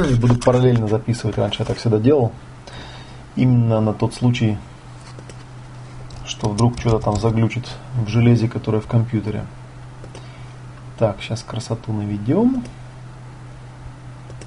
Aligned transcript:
и 0.00 0.14
буду 0.14 0.36
параллельно 0.36 0.88
записывать. 0.88 1.36
Раньше 1.38 1.62
я 1.62 1.64
так 1.64 1.76
всегда 1.76 1.98
делал. 1.98 2.32
Именно 3.36 3.80
на 3.80 3.92
тот 3.94 4.14
случай, 4.14 4.58
что 6.26 6.48
вдруг 6.48 6.78
что-то 6.78 6.98
там 6.98 7.16
заглючит 7.16 7.68
в 7.94 8.08
железе, 8.08 8.48
которое 8.48 8.80
в 8.80 8.86
компьютере. 8.86 9.44
Так, 10.98 11.20
сейчас 11.20 11.42
красоту 11.42 11.92
наведем. 11.92 12.62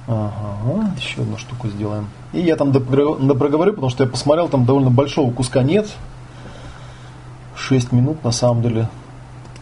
Ага, 0.08 0.92
еще 0.96 1.22
одну 1.22 1.36
штуку 1.36 1.68
сделаем. 1.68 2.08
И 2.32 2.40
я 2.40 2.56
там 2.56 2.70
допроговорю, 2.70 3.72
потому 3.72 3.90
что 3.90 4.04
я 4.04 4.10
посмотрел, 4.10 4.48
там 4.48 4.64
довольно 4.64 4.90
большого 4.90 5.32
куска 5.32 5.62
нет. 5.62 5.88
6 7.56 7.90
минут, 7.90 8.22
на 8.22 8.30
самом 8.30 8.62
деле, 8.62 8.88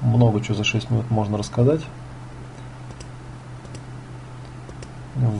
много 0.02 0.40
чего 0.42 0.54
за 0.54 0.64
6 0.64 0.90
минут 0.90 1.10
можно 1.10 1.38
рассказать. 1.38 1.80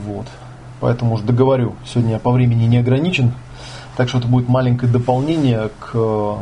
Вот. 0.05 0.27
Поэтому 0.79 1.15
уже 1.15 1.23
договорю. 1.23 1.75
Сегодня 1.85 2.13
я 2.13 2.19
по 2.19 2.31
времени 2.31 2.65
не 2.65 2.77
ограничен. 2.77 3.33
Так 3.97 4.09
что 4.09 4.19
это 4.19 4.27
будет 4.27 4.47
маленькое 4.47 4.91
дополнение 4.91 5.69
к 5.79 5.91
э, 5.93 6.35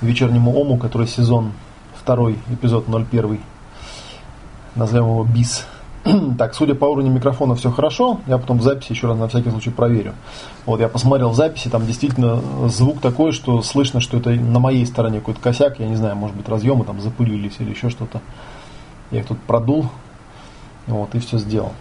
вечернему 0.00 0.52
ому, 0.58 0.78
который 0.78 1.06
сезон 1.06 1.52
второй, 1.94 2.38
эпизод 2.50 2.86
01. 2.88 3.40
Назовем 4.76 5.04
его 5.04 5.24
БИС. 5.24 5.66
так, 6.38 6.54
судя 6.54 6.74
по 6.74 6.86
уровню 6.86 7.10
микрофона, 7.10 7.54
все 7.54 7.70
хорошо. 7.70 8.20
Я 8.26 8.38
потом 8.38 8.58
в 8.58 8.62
записи 8.62 8.92
еще 8.92 9.08
раз 9.08 9.18
на 9.18 9.28
всякий 9.28 9.50
случай 9.50 9.70
проверю. 9.70 10.14
Вот, 10.64 10.80
я 10.80 10.88
посмотрел 10.88 11.30
в 11.30 11.34
записи, 11.34 11.68
там 11.68 11.84
действительно 11.86 12.40
звук 12.68 13.00
такой, 13.00 13.32
что 13.32 13.60
слышно, 13.62 14.00
что 14.00 14.16
это 14.16 14.30
на 14.30 14.60
моей 14.60 14.86
стороне 14.86 15.18
какой-то 15.18 15.40
косяк. 15.40 15.80
Я 15.80 15.88
не 15.88 15.96
знаю, 15.96 16.16
может 16.16 16.36
быть, 16.36 16.48
разъемы 16.48 16.84
там 16.84 17.00
запылились 17.00 17.56
или 17.58 17.70
еще 17.70 17.90
что-то. 17.90 18.20
Я 19.10 19.20
их 19.20 19.26
тут 19.26 19.38
продул. 19.40 19.86
Вот, 20.86 21.14
и 21.14 21.18
все 21.18 21.38
сделал. 21.38 21.72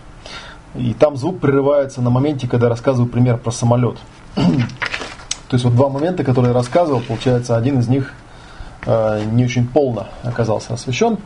И 0.75 0.93
там 0.93 1.17
звук 1.17 1.39
прерывается 1.39 2.01
на 2.01 2.09
моменте, 2.09 2.47
когда 2.47 2.67
я 2.67 2.69
рассказываю 2.69 3.09
пример 3.09 3.37
про 3.37 3.51
самолет. 3.51 3.97
То 4.35 5.53
есть 5.53 5.65
вот 5.65 5.75
два 5.75 5.89
момента, 5.89 6.23
которые 6.23 6.51
я 6.51 6.53
рассказывал, 6.53 7.01
получается, 7.01 7.57
один 7.57 7.79
из 7.79 7.87
них 7.87 8.13
э, 8.85 9.23
не 9.31 9.45
очень 9.45 9.67
полно 9.67 10.07
оказался 10.23 10.75
освещен. 10.75 11.17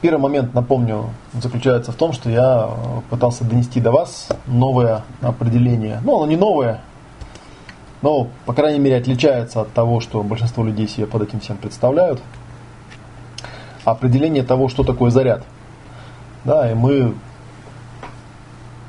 Первый 0.00 0.20
момент, 0.20 0.54
напомню, 0.54 1.10
заключается 1.40 1.92
в 1.92 1.94
том, 1.94 2.12
что 2.12 2.28
я 2.28 2.68
э, 2.68 3.00
пытался 3.10 3.44
донести 3.44 3.80
до 3.80 3.92
вас 3.92 4.28
новое 4.46 5.02
определение. 5.22 6.00
Ну, 6.04 6.16
оно 6.16 6.26
не 6.26 6.36
новое, 6.36 6.80
но, 8.04 8.28
по 8.44 8.52
крайней 8.52 8.80
мере, 8.80 8.98
отличается 8.98 9.62
от 9.62 9.72
того, 9.72 10.00
что 10.00 10.22
большинство 10.22 10.62
людей 10.62 10.86
себе 10.86 11.06
под 11.06 11.22
этим 11.22 11.40
всем 11.40 11.56
представляют. 11.56 12.20
Определение 13.86 14.42
того, 14.42 14.68
что 14.68 14.84
такое 14.84 15.10
заряд. 15.10 15.42
Да, 16.44 16.70
и 16.70 16.74
мы 16.74 17.14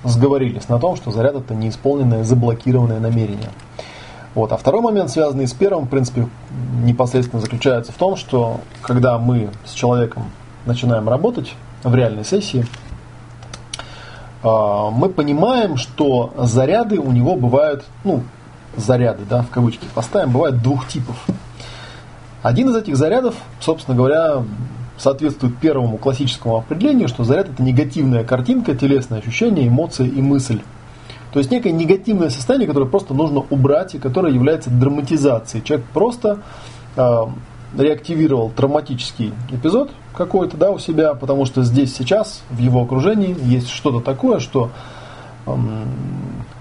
сговорились 0.06 0.70
на 0.70 0.80
том, 0.80 0.96
что 0.96 1.12
заряд 1.12 1.36
это 1.36 1.54
неисполненное, 1.54 2.24
заблокированное 2.24 3.00
намерение. 3.00 3.50
Вот. 4.34 4.52
А 4.52 4.58
второй 4.58 4.82
момент, 4.82 5.10
связанный 5.10 5.48
с 5.48 5.54
первым, 5.54 5.86
в 5.86 5.90
принципе, 5.90 6.28
непосредственно 6.84 7.42
заключается 7.42 7.92
в 7.92 7.96
том, 7.96 8.16
что 8.16 8.60
когда 8.82 9.18
мы 9.18 9.50
с 9.66 9.72
человеком 9.72 10.32
начинаем 10.66 11.08
работать 11.08 11.54
в 11.84 11.96
реальной 11.96 12.26
сессии, 12.26 12.66
а, 14.44 14.92
мы 14.92 15.10
понимаем, 15.10 15.78
что 15.78 16.34
заряды 16.38 17.00
у 17.00 17.12
него 17.12 17.36
бывают, 17.36 17.86
ну, 18.04 18.24
заряды, 18.76 19.24
да, 19.28 19.42
в 19.42 19.50
кавычки 19.50 19.88
поставим, 19.94 20.32
бывают 20.32 20.62
двух 20.62 20.88
типов. 20.88 21.16
Один 22.44 22.70
из 22.70 22.76
этих 22.76 22.98
зарядов, 22.98 23.36
собственно 23.60 23.98
говоря, 23.98 24.44
соответствует 24.98 25.58
первому 25.58 25.98
классическому 25.98 26.58
определению, 26.58 27.08
что 27.08 27.24
заряд 27.24 27.50
это 27.50 27.62
негативная 27.62 28.24
картинка, 28.24 28.76
телесное 28.76 29.20
ощущение, 29.20 29.68
эмоция 29.68 30.08
и 30.08 30.22
мысль. 30.22 30.62
То 31.34 31.40
есть 31.40 31.52
некое 31.52 31.72
негативное 31.72 32.30
состояние, 32.30 32.68
которое 32.68 32.86
просто 32.86 33.14
нужно 33.14 33.44
убрать 33.50 33.96
и 33.96 34.00
которое 34.00 34.34
является 34.34 34.70
драматизацией. 34.70 35.64
Человек 35.64 35.86
просто 35.94 36.42
э, 36.96 37.22
реактивировал 37.78 38.52
травматический 38.52 39.34
эпизод, 39.52 39.92
какой-то 40.16 40.56
да, 40.56 40.72
у 40.72 40.80
себя, 40.80 41.14
потому 41.14 41.46
что 41.46 41.64
здесь 41.64 41.94
сейчас 41.94 42.42
в 42.50 42.60
его 42.60 42.82
окружении 42.84 43.36
есть 43.44 43.70
что-то 43.70 44.00
такое, 44.00 44.40
что 44.40 44.72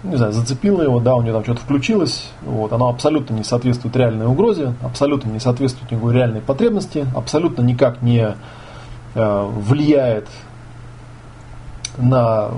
не 0.04 0.16
знаю, 0.16 0.32
зацепило 0.32 0.82
его, 0.82 1.00
да, 1.00 1.14
у 1.14 1.22
него 1.22 1.34
там 1.34 1.44
что-то 1.44 1.60
включилось, 1.60 2.30
вот, 2.42 2.72
оно 2.72 2.88
абсолютно 2.88 3.34
не 3.34 3.44
соответствует 3.44 3.96
реальной 3.96 4.26
угрозе, 4.26 4.74
абсолютно 4.82 5.30
не 5.30 5.40
соответствует 5.40 5.90
никакой 5.90 6.14
реальной 6.14 6.40
потребности, 6.40 7.06
абсолютно 7.14 7.62
никак 7.62 8.02
не 8.02 8.34
э, 9.14 9.50
влияет 9.56 10.28
на, 11.96 12.50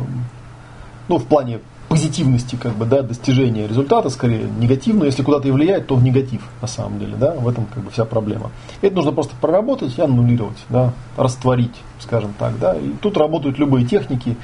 ну, 1.09 1.19
в 1.19 1.25
плане 1.25 1.61
позитивности 1.89 2.57
как 2.57 2.75
бы, 2.75 2.85
да, 2.85 3.03
достижения 3.03 3.67
результата, 3.67 4.11
скорее 4.11 4.49
негативно. 4.59 5.05
Если 5.05 5.23
куда-то 5.23 5.49
и 5.49 5.51
влияет, 5.51 5.87
то 5.87 5.95
в 5.95 6.03
негатив 6.03 6.43
на 6.61 6.67
самом 6.67 6.99
деле. 6.99 7.15
Да, 7.17 7.33
в 7.33 7.49
этом 7.49 7.67
как 7.73 7.85
бы 7.85 7.91
вся 7.91 8.05
проблема. 8.05 8.51
Это 8.83 8.97
нужно 8.97 9.13
просто 9.13 9.35
проработать 9.41 9.97
и 9.97 10.03
аннулировать, 10.03 10.59
да, 10.69 10.93
растворить, 11.17 11.77
скажем 12.01 12.35
так. 12.39 12.59
Да. 12.59 12.75
И 12.75 12.91
тут 13.01 13.17
работают 13.17 13.59
любые 13.59 13.87
техники. 13.87 14.37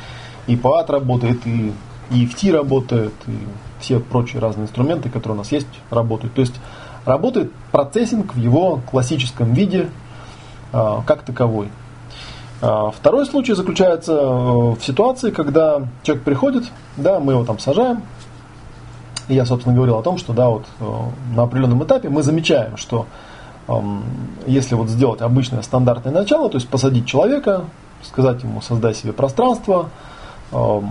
И 0.47 0.57
ПААТ 0.57 0.91
работает, 0.91 1.47
и 1.47 1.73
EFT 2.13 2.53
работает, 2.53 3.13
и 3.27 3.39
все 3.81 3.99
прочие 4.01 4.41
разные 4.41 4.65
инструменты, 4.65 5.09
которые 5.09 5.37
у 5.37 5.39
нас 5.39 5.53
есть, 5.53 5.67
работают. 5.91 6.35
То 6.35 6.41
есть 6.41 6.55
работает 7.05 7.53
процессинг 7.73 8.35
в 8.35 8.39
его 8.39 8.81
классическом 8.91 9.53
виде 9.53 9.89
э, 10.73 10.97
как 11.07 11.23
таковой. 11.23 11.69
А, 12.61 12.93
второй 12.93 13.27
случай 13.27 13.55
заключается 13.55 14.13
э, 14.13 14.17
в 14.17 14.79
ситуации, 14.81 15.31
когда 15.31 15.83
человек 16.05 16.25
приходит, 16.25 16.65
да, 16.97 17.19
мы 17.19 17.33
его 17.33 17.45
там 17.45 17.59
сажаем, 17.59 18.03
и 19.27 19.35
я, 19.35 19.45
собственно, 19.45 19.75
говорил 19.75 19.99
о 19.99 20.03
том, 20.03 20.17
что 20.17 20.33
да, 20.33 20.49
вот 20.49 20.65
э, 20.79 20.85
на 21.35 21.43
определенном 21.43 21.83
этапе 21.83 22.09
мы 22.09 22.23
замечаем, 22.23 22.77
что 22.77 23.07
эм, 23.67 24.05
если 24.47 24.77
вот 24.77 24.89
сделать 24.89 25.23
обычное 25.23 25.63
стандартное 25.63 26.13
начало, 26.13 26.49
то 26.49 26.57
есть 26.57 26.69
посадить 26.69 27.07
человека, 27.07 27.65
сказать 28.03 28.43
ему, 28.45 28.61
создай 28.61 28.95
себе 28.95 29.13
пространство, 29.13 29.91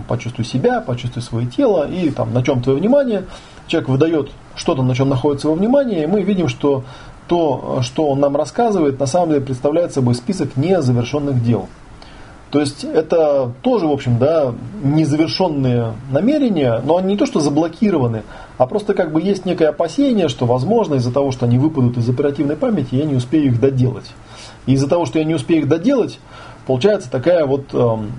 почувствуй 0.08 0.46
себя, 0.46 0.82
почувствуй 0.82 1.22
свое 1.22 1.48
тело, 1.48 1.88
и 1.88 2.10
там 2.10 2.34
на 2.34 2.44
чем 2.44 2.62
твое 2.62 2.80
внимание, 2.80 3.26
человек 3.68 3.90
выдает 3.90 4.32
что-то, 4.56 4.82
на 4.82 4.96
чем 4.96 5.10
находится 5.10 5.48
его 5.48 5.56
внимание, 5.56 6.04
и 6.04 6.08
мы 6.08 6.22
видим, 6.24 6.48
что 6.48 6.84
то, 7.28 7.80
что 7.82 8.10
он 8.10 8.20
нам 8.20 8.36
рассказывает, 8.36 9.00
на 9.00 9.06
самом 9.06 9.30
деле 9.30 9.42
представляет 9.42 9.94
собой 9.94 10.16
список 10.16 10.58
незавершенных 10.58 11.44
дел. 11.44 11.68
То 12.52 12.60
есть 12.60 12.84
это 12.84 13.54
тоже, 13.62 13.88
в 13.88 13.92
общем, 13.92 14.20
да, 14.20 14.54
незавершенные 14.84 15.94
намерения, 16.12 16.82
но 16.84 16.98
они 16.98 17.14
не 17.14 17.18
то 17.18 17.26
что 17.26 17.40
заблокированы, 17.40 18.24
а 18.58 18.66
просто 18.66 18.94
как 18.94 19.14
бы 19.14 19.22
есть 19.22 19.46
некое 19.46 19.70
опасение, 19.70 20.28
что 20.28 20.46
возможно 20.46 20.96
из-за 20.96 21.14
того, 21.14 21.32
что 21.32 21.46
они 21.46 21.58
выпадут 21.58 21.98
из 21.98 22.10
оперативной 22.10 22.58
памяти, 22.58 22.96
я 22.96 23.06
не 23.06 23.16
успею 23.16 23.46
их 23.46 23.62
доделать. 23.62 24.12
И 24.66 24.74
из-за 24.74 24.90
того, 24.90 25.06
что 25.06 25.18
я 25.18 25.24
не 25.24 25.34
успею 25.34 25.62
их 25.62 25.70
доделать, 25.70 26.20
получается 26.68 27.10
такая 27.10 27.46
вот 27.46 27.74
эм, 27.74 28.12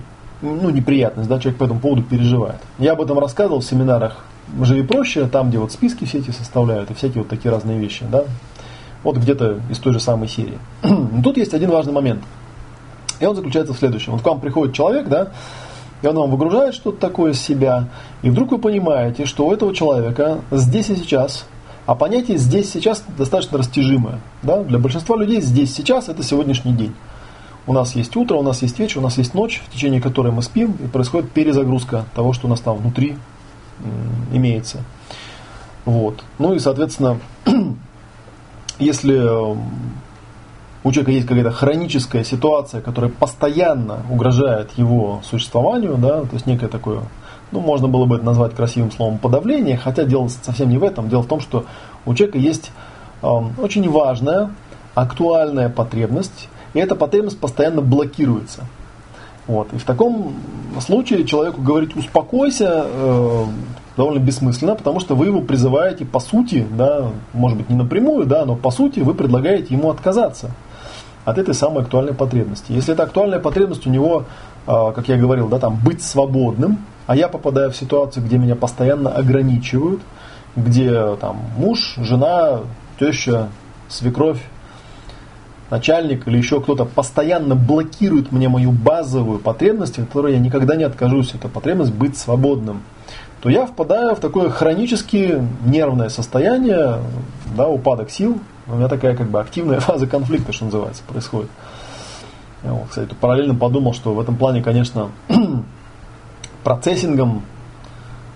ну, 0.42 0.70
неприятность, 0.70 1.28
да, 1.28 1.38
человек 1.38 1.58
по 1.58 1.64
этому 1.64 1.80
поводу 1.80 2.02
переживает. 2.02 2.60
Я 2.78 2.92
об 2.92 3.00
этом 3.00 3.18
рассказывал 3.18 3.60
в 3.60 3.64
семинарах 3.64 4.24
«Живи 4.60 4.82
проще», 4.82 5.26
там, 5.26 5.48
где 5.48 5.58
вот 5.58 5.72
списки 5.72 6.04
все 6.04 6.18
эти 6.18 6.30
составляют 6.30 6.90
и 6.90 6.94
всякие 6.94 7.22
вот 7.22 7.28
такие 7.28 7.50
разные 7.50 7.78
вещи, 7.78 8.04
да, 8.10 8.24
вот 9.02 9.16
где-то 9.16 9.60
из 9.70 9.78
той 9.78 9.92
же 9.92 10.00
самой 10.00 10.28
серии. 10.28 10.58
Но 10.82 11.22
тут 11.22 11.36
есть 11.36 11.54
один 11.54 11.70
важный 11.70 11.92
момент. 11.92 12.22
И 13.20 13.24
он 13.24 13.36
заключается 13.36 13.72
в 13.72 13.78
следующем. 13.78 14.12
Вот 14.12 14.22
к 14.22 14.26
вам 14.26 14.40
приходит 14.40 14.74
человек, 14.74 15.08
да, 15.08 15.28
и 16.02 16.06
он 16.06 16.16
вам 16.16 16.30
выгружает 16.30 16.74
что-то 16.74 16.98
такое 16.98 17.32
из 17.32 17.40
себя, 17.40 17.88
и 18.22 18.30
вдруг 18.30 18.50
вы 18.50 18.58
понимаете, 18.58 19.24
что 19.24 19.46
у 19.46 19.52
этого 19.52 19.72
человека 19.72 20.40
здесь 20.50 20.90
и 20.90 20.96
сейчас, 20.96 21.46
а 21.86 21.94
понятие 21.94 22.38
здесь 22.38 22.66
и 22.66 22.80
сейчас 22.80 23.04
достаточно 23.16 23.58
растяжимое. 23.58 24.20
Да? 24.42 24.62
Для 24.62 24.78
большинства 24.78 25.16
людей 25.16 25.40
здесь 25.40 25.70
и 25.70 25.74
сейчас 25.82 26.08
это 26.08 26.22
сегодняшний 26.22 26.72
день. 26.72 26.94
У 27.66 27.72
нас 27.72 27.94
есть 27.94 28.16
утро, 28.16 28.36
у 28.36 28.42
нас 28.42 28.62
есть 28.62 28.78
вечер, 28.78 28.98
у 28.98 29.02
нас 29.02 29.18
есть 29.18 29.34
ночь, 29.34 29.62
в 29.66 29.72
течение 29.72 30.00
которой 30.00 30.32
мы 30.32 30.42
спим, 30.42 30.76
и 30.82 30.86
происходит 30.88 31.30
перезагрузка 31.30 32.06
того, 32.14 32.32
что 32.32 32.46
у 32.46 32.50
нас 32.50 32.60
там 32.60 32.76
внутри 32.76 33.16
имеется. 34.32 34.82
Вот. 35.84 36.24
Ну 36.38 36.54
и, 36.54 36.58
соответственно, 36.58 37.18
если 38.78 39.16
у 40.84 40.90
человека 40.90 41.12
есть 41.12 41.26
какая-то 41.26 41.52
хроническая 41.52 42.24
ситуация, 42.24 42.80
которая 42.80 43.10
постоянно 43.10 44.00
угрожает 44.10 44.72
его 44.72 45.20
существованию, 45.24 45.96
да, 45.96 46.22
то 46.22 46.34
есть 46.34 46.46
некое 46.46 46.68
такое, 46.68 47.02
ну, 47.52 47.60
можно 47.60 47.86
было 47.86 48.04
бы 48.06 48.16
это 48.16 48.24
назвать 48.24 48.54
красивым 48.54 48.90
словом 48.90 49.18
подавление, 49.18 49.76
хотя 49.76 50.04
дело 50.04 50.28
совсем 50.28 50.68
не 50.70 50.78
в 50.78 50.84
этом. 50.84 51.08
Дело 51.08 51.22
в 51.22 51.28
том, 51.28 51.40
что 51.40 51.66
у 52.06 52.14
человека 52.14 52.38
есть 52.38 52.72
э, 53.22 53.26
очень 53.26 53.88
важная, 53.88 54.50
актуальная 54.94 55.68
потребность, 55.68 56.48
и 56.74 56.78
эта 56.78 56.94
потребность 56.94 57.38
постоянно 57.38 57.82
блокируется. 57.82 58.64
Вот. 59.46 59.72
И 59.72 59.78
в 59.78 59.84
таком 59.84 60.34
случае 60.80 61.24
человеку 61.24 61.60
говорить 61.60 61.96
успокойся 61.96 62.86
э, 62.86 63.44
довольно 63.96 64.20
бессмысленно, 64.20 64.76
потому 64.76 65.00
что 65.00 65.14
вы 65.14 65.26
его 65.26 65.40
призываете 65.40 66.04
по 66.04 66.20
сути, 66.20 66.66
да, 66.70 67.10
может 67.32 67.58
быть 67.58 67.68
не 67.68 67.76
напрямую, 67.76 68.26
да, 68.26 68.44
но 68.44 68.54
по 68.54 68.70
сути 68.70 69.00
вы 69.00 69.14
предлагаете 69.14 69.74
ему 69.74 69.90
отказаться 69.90 70.50
от 71.24 71.38
этой 71.38 71.54
самой 71.54 71.82
актуальной 71.82 72.14
потребности. 72.14 72.72
Если 72.72 72.94
эта 72.94 73.02
актуальная 73.02 73.40
потребность 73.40 73.86
у 73.86 73.90
него, 73.90 74.24
э, 74.66 74.92
как 74.94 75.08
я 75.08 75.16
говорил, 75.16 75.48
да, 75.48 75.58
там, 75.58 75.78
быть 75.84 76.02
свободным, 76.02 76.78
а 77.06 77.16
я 77.16 77.28
попадаю 77.28 77.72
в 77.72 77.76
ситуацию, 77.76 78.24
где 78.24 78.38
меня 78.38 78.54
постоянно 78.54 79.10
ограничивают, 79.10 80.00
где 80.54 81.16
там 81.16 81.40
муж, 81.56 81.94
жена, 81.98 82.60
теща, 82.98 83.48
свекровь, 83.88 84.40
начальник 85.72 86.28
или 86.28 86.36
еще 86.36 86.60
кто-то 86.60 86.84
постоянно 86.84 87.54
блокирует 87.54 88.30
мне 88.30 88.50
мою 88.50 88.72
базовую 88.72 89.38
потребность, 89.38 89.98
от 89.98 90.06
которой 90.06 90.34
я 90.34 90.38
никогда 90.38 90.76
не 90.76 90.84
откажусь, 90.84 91.34
это 91.34 91.48
потребность 91.48 91.94
быть 91.94 92.18
свободным, 92.18 92.82
то 93.40 93.48
я 93.48 93.64
впадаю 93.64 94.14
в 94.14 94.20
такое 94.20 94.50
хронически 94.50 95.42
нервное 95.64 96.10
состояние, 96.10 96.98
да, 97.56 97.68
упадок 97.68 98.10
сил, 98.10 98.38
у 98.66 98.74
меня 98.74 98.88
такая 98.88 99.16
как 99.16 99.30
бы 99.30 99.40
активная 99.40 99.80
фаза 99.88 100.06
конфликта, 100.06 100.52
что 100.52 100.66
называется, 100.66 101.02
происходит. 101.08 101.50
Я 102.62 102.74
вот, 102.74 102.90
кстати, 102.90 103.14
параллельно 103.18 103.54
подумал, 103.54 103.94
что 103.94 104.12
в 104.12 104.20
этом 104.20 104.36
плане, 104.36 104.62
конечно, 104.62 105.08
процессингом 106.64 107.44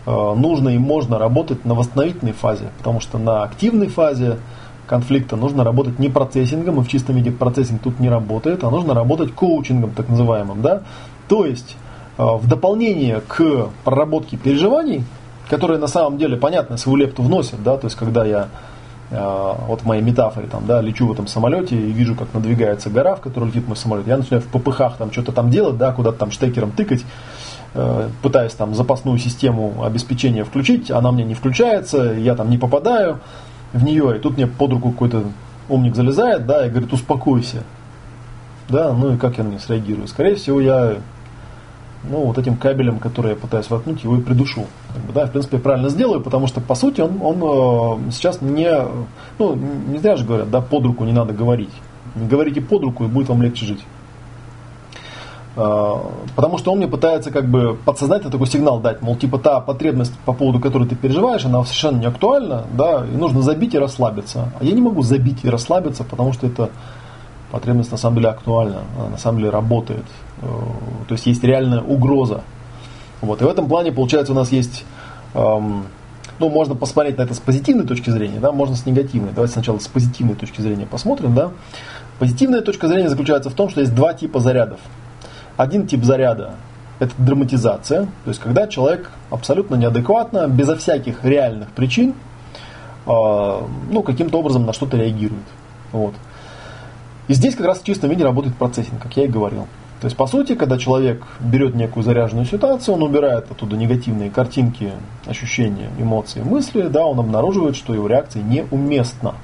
э, 0.07 0.11
нужно 0.11 0.71
и 0.71 0.79
можно 0.79 1.19
работать 1.19 1.67
на 1.67 1.75
восстановительной 1.75 2.33
фазе, 2.33 2.71
потому 2.79 3.01
что 3.01 3.19
на 3.19 3.43
активной 3.43 3.89
фазе 3.89 4.39
конфликта 4.87 5.37
нужно 5.37 5.65
работать 5.65 5.99
не 5.99 6.09
процессингом, 6.09 6.81
и 6.81 6.85
в 6.85 6.89
чистом 6.89 7.17
виде 7.17 7.31
процессинг 7.31 7.83
тут 7.83 8.01
не 8.01 8.09
работает, 8.09 8.65
а 8.65 8.71
нужно 8.71 8.95
работать 8.95 9.33
коучингом 9.33 9.91
так 9.91 10.09
называемым. 10.09 10.63
Да? 10.63 10.83
То 11.29 11.45
есть 11.45 11.77
э, 12.19 12.23
в 12.23 12.47
дополнение 12.49 13.21
к 13.27 13.69
проработке 13.85 14.37
переживаний, 14.37 15.05
которые 15.51 15.79
на 15.79 15.87
самом 15.87 16.19
деле, 16.19 16.37
понятно, 16.37 16.77
свою 16.77 16.97
лепту 16.97 17.23
вносят, 17.23 17.63
да, 17.63 17.77
то 17.77 17.87
есть 17.87 17.97
когда 17.97 18.25
я 18.25 18.49
э, 19.11 19.53
вот 19.69 19.83
в 19.83 19.87
моей 19.87 20.03
метафоре 20.03 20.47
там, 20.47 20.67
да, 20.67 20.81
лечу 20.81 21.07
в 21.07 21.13
этом 21.13 21.27
самолете 21.27 21.77
и 21.77 21.93
вижу, 21.93 22.15
как 22.15 22.33
надвигается 22.35 22.91
гора, 22.91 23.17
в 23.17 23.21
которой 23.21 23.47
летит 23.47 23.69
мой 23.69 23.77
самолет, 23.77 24.07
я 24.07 24.17
начинаю 24.17 24.43
в 24.43 24.47
попыхах 24.47 24.97
там 24.97 25.13
что-то 25.13 25.33
там 25.33 25.51
делать, 25.51 25.77
да, 25.77 25.93
куда-то 25.93 26.19
там 26.19 26.31
штекером 26.31 26.73
тыкать, 26.73 27.05
Э, 27.79 28.09
пытаюсь 28.23 28.55
там 28.55 28.75
запасную 28.75 29.19
систему 29.19 29.85
обеспечения 29.85 30.45
включить, 30.45 30.91
она 30.91 31.13
мне 31.13 31.25
не 31.25 31.35
включается, 31.35 32.15
я 32.15 32.35
там 32.35 32.49
не 32.49 32.57
попадаю 32.57 33.21
в 33.77 33.85
нее, 33.85 34.17
и 34.17 34.19
тут 34.19 34.37
мне 34.37 34.47
под 34.47 34.73
руку 34.73 34.91
какой-то 34.91 35.25
умник 35.69 35.95
залезает, 35.95 36.47
да, 36.47 36.67
и 36.67 36.71
говорит, 36.71 36.93
успокойся. 36.93 37.63
Да, 38.69 38.93
ну 38.93 39.15
и 39.15 39.17
как 39.17 39.39
я 39.39 39.45
на 39.45 39.49
него 39.49 39.61
среагирую? 39.61 40.09
Скорее 40.09 40.35
всего, 40.35 40.61
я 40.61 40.97
ну, 42.09 42.25
вот 42.25 42.39
этим 42.39 42.57
кабелем, 42.57 42.99
который 42.99 43.31
я 43.31 43.37
пытаюсь 43.37 43.69
воткнуть, 43.71 44.03
его 44.05 44.17
и 44.17 44.21
придушу. 44.21 44.67
Как 44.93 45.03
бы, 45.03 45.13
да, 45.13 45.27
в 45.27 45.33
принципе, 45.33 45.57
я 45.57 45.63
правильно 45.63 45.89
сделаю, 45.89 46.21
потому 46.21 46.47
что, 46.47 46.61
по 46.61 46.75
сути, 46.75 47.01
он, 47.01 47.21
он 47.21 48.09
э, 48.09 48.11
сейчас 48.13 48.41
не, 48.41 48.71
ну, 49.39 49.55
не 49.55 49.99
зря 49.99 50.17
же 50.17 50.25
говорят, 50.25 50.51
да, 50.51 50.61
под 50.61 50.85
руку 50.85 51.05
не 51.05 51.13
надо 51.13 51.33
говорить. 51.33 51.73
Говорите 52.15 52.61
под 52.61 52.83
руку, 52.83 53.05
и 53.05 53.09
будет 53.09 53.29
вам 53.29 53.43
легче 53.43 53.67
жить. 53.67 53.85
А, 55.57 56.03
потому 56.35 56.59
что 56.59 56.73
он 56.73 56.79
мне 56.79 56.87
пытается 56.87 57.31
как 57.31 57.49
бы 57.49 57.77
подсознательно 57.85 58.31
такой 58.31 58.47
сигнал 58.47 58.81
дать, 58.81 59.01
мол, 59.01 59.17
типа 59.17 59.39
та 59.39 59.61
потребность, 59.61 60.13
по 60.25 60.33
поводу 60.33 60.61
которой 60.61 60.87
ты 60.87 60.95
переживаешь, 60.95 61.45
она 61.45 61.65
совершенно 61.65 61.99
не 61.99 62.07
актуальна, 62.07 62.65
да, 62.73 63.07
и 63.07 63.17
нужно 63.17 63.43
забить 63.43 63.75
и 63.75 63.79
расслабиться. 63.79 64.53
А 64.61 64.65
я 64.65 64.73
не 64.73 64.83
могу 64.83 65.03
забить 65.03 65.45
и 65.45 65.49
расслабиться, 65.49 66.05
потому 66.05 66.33
что 66.33 66.47
эта 66.47 66.71
потребность 67.51 67.91
на 67.91 67.97
самом 67.97 68.17
деле 68.17 68.29
актуальна, 68.29 68.83
она 68.99 69.09
на 69.11 69.19
самом 69.19 69.39
деле 69.39 69.51
работает. 69.51 70.05
Э, 70.43 70.47
то 71.09 71.15
есть 71.15 71.27
есть 71.27 71.43
реальная 71.43 71.81
угроза. 71.81 72.43
Вот. 73.23 73.41
И 73.41 73.45
в 73.45 73.49
этом 73.49 73.67
плане, 73.67 73.93
получается, 73.93 74.33
у 74.33 74.37
нас 74.37 74.53
есть 74.53 74.85
эм, 75.33 75.85
ну, 76.39 76.51
можно 76.51 76.75
посмотреть 76.75 77.17
на 77.17 77.23
это 77.23 77.33
с 77.33 77.39
позитивной 77.39 77.87
точки 77.87 78.11
зрения, 78.11 78.41
да, 78.41 78.53
можно 78.53 78.77
с 78.77 78.85
негативной. 78.85 79.33
Давайте 79.33 79.55
сначала 79.55 79.79
с 79.79 79.89
позитивной 79.89 80.35
точки 80.35 80.61
зрения 80.61 80.87
посмотрим, 80.87 81.35
да. 81.35 81.51
Позитивная 82.19 82.61
точка 82.61 82.89
зрения 82.89 83.09
заключается 83.09 83.51
в 83.51 83.55
том, 83.55 83.69
что 83.71 83.81
есть 83.81 83.95
два 83.95 84.13
типа 84.13 84.41
зарядов. 84.41 84.81
Один 85.57 85.87
тип 85.87 86.05
заряда– 86.05 86.55
это 86.99 87.13
драматизация, 87.19 88.05
то 88.25 88.29
есть 88.29 88.41
когда 88.41 88.67
человек 88.67 89.11
абсолютно 89.31 89.75
неадекватно, 89.75 90.49
безо 90.49 90.77
всяких 90.77 91.25
реальных 91.25 91.71
причин, 91.71 92.15
э, 93.07 93.61
ну, 93.91 94.03
каким-то 94.03 94.39
образом 94.39 94.67
на 94.67 94.73
что-то 94.73 94.97
реагирует. 94.97 95.45
Вот. 95.93 96.15
И 97.29 97.35
здесь 97.35 97.55
как 97.55 97.67
раз 97.67 97.81
в 97.81 97.85
чистом 97.85 98.11
виде 98.11 98.23
работает 98.23 98.57
процессинг, 98.57 99.03
как 99.03 99.17
я 99.17 99.25
и 99.25 99.29
говорил. 99.29 99.67
То 100.01 100.07
есть, 100.07 100.17
по 100.17 100.27
сути, 100.27 100.55
когда 100.55 100.77
человек 100.77 101.25
берет 101.41 101.75
некую 101.75 102.05
заряженную 102.05 102.45
ситуацию, 102.45 102.95
он 102.95 103.03
убирает 103.03 103.51
оттуда 103.51 103.77
негативные 103.77 104.31
картинки, 104.31 104.93
ощущения, 105.25 105.89
эмоции, 105.99 106.43
мысли, 106.43 106.83
да, 106.83 107.07
он 107.07 107.19
обнаруживает, 107.19 107.77
что 107.77 107.95
его 107.95 108.07
реакция 108.07 108.43
неуместна, 108.43 109.35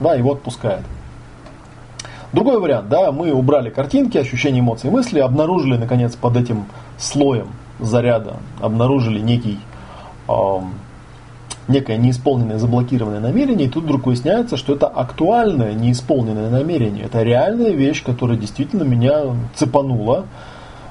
да, 0.00 0.14
его 0.14 0.32
отпускает. 0.32 0.82
Другой 2.32 2.58
вариант, 2.58 2.88
да, 2.88 3.12
мы 3.12 3.30
убрали 3.30 3.68
картинки, 3.68 4.16
ощущения, 4.16 4.60
эмоции, 4.60 4.88
мысли, 4.88 5.18
обнаружили, 5.18 5.76
наконец, 5.76 6.16
под 6.16 6.36
этим 6.36 6.64
слоем 6.96 7.48
заряда, 7.78 8.36
обнаружили 8.58 9.20
некий, 9.20 9.58
э, 10.28 10.32
некое 11.68 11.98
неисполненное, 11.98 12.58
заблокированное 12.58 13.20
намерение, 13.20 13.66
и 13.66 13.70
тут 13.70 13.84
вдруг 13.84 14.06
выясняется, 14.06 14.56
что 14.56 14.72
это 14.72 14.86
актуальное, 14.86 15.74
неисполненное 15.74 16.48
намерение. 16.48 17.04
Это 17.04 17.22
реальная 17.22 17.72
вещь, 17.72 18.02
которая 18.02 18.38
действительно 18.38 18.84
меня 18.84 19.36
цепанула, 19.54 20.24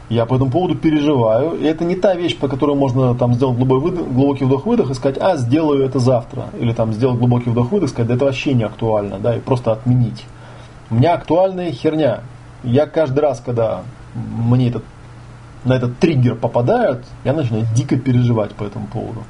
я 0.09 0.25
по 0.25 0.35
этому 0.35 0.51
поводу 0.51 0.75
переживаю. 0.75 1.53
И 1.53 1.63
это 1.63 1.85
не 1.85 1.95
та 1.95 2.13
вещь, 2.13 2.37
по 2.37 2.49
которой 2.49 2.75
можно 2.75 3.15
там 3.15 3.33
сделать 3.33 3.57
глубокий 3.57 4.43
вдох-выдох 4.43 4.91
и 4.91 4.93
сказать, 4.93 5.17
а, 5.19 5.37
сделаю 5.37 5.85
это 5.85 5.99
завтра. 5.99 6.47
Или 6.59 6.73
там 6.73 6.93
сделать 6.93 7.17
глубокий 7.17 7.49
вдох-выдох 7.49 7.89
и 7.89 7.91
сказать, 7.93 8.09
да 8.09 8.15
это 8.15 8.25
вообще 8.25 8.53
не 8.53 8.63
актуально, 8.63 9.19
да, 9.19 9.37
и 9.37 9.39
просто 9.39 9.71
отменить. 9.71 10.25
У 10.91 10.95
меня 10.95 11.13
актуальная 11.13 11.71
херня. 11.71 12.19
Я 12.63 12.85
каждый 12.85 13.21
раз, 13.21 13.41
когда 13.43 13.83
мне 14.13 14.67
этот, 14.67 14.83
на 15.63 15.73
этот 15.73 15.97
триггер 15.99 16.35
попадают, 16.35 17.05
я 17.23 17.31
начинаю 17.31 17.65
дико 17.73 17.97
переживать 17.97 18.53
по 18.53 18.65
этому 18.65 18.87
поводу. 18.87 19.23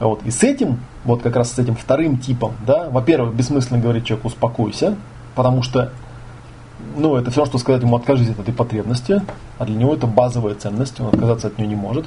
Вот. 0.00 0.22
И 0.24 0.30
с 0.30 0.42
этим, 0.42 0.80
вот 1.04 1.22
как 1.22 1.36
раз 1.36 1.52
с 1.52 1.58
этим 1.58 1.76
вторым 1.76 2.18
типом, 2.18 2.54
да, 2.66 2.88
во-первых, 2.90 3.34
бессмысленно 3.34 3.78
говорить 3.78 4.06
человеку 4.06 4.28
успокойся, 4.28 4.96
потому 5.34 5.62
что 5.62 5.90
ну, 6.96 7.16
это 7.16 7.30
все, 7.30 7.44
что 7.44 7.58
сказать 7.58 7.82
ему 7.82 7.96
откажись 7.96 8.30
от 8.30 8.38
этой 8.38 8.54
потребности, 8.54 9.22
а 9.58 9.64
для 9.64 9.76
него 9.76 9.94
это 9.94 10.06
базовая 10.06 10.54
ценность, 10.54 10.98
он 11.00 11.08
отказаться 11.08 11.48
от 11.48 11.58
нее 11.58 11.68
не 11.68 11.76
может. 11.76 12.06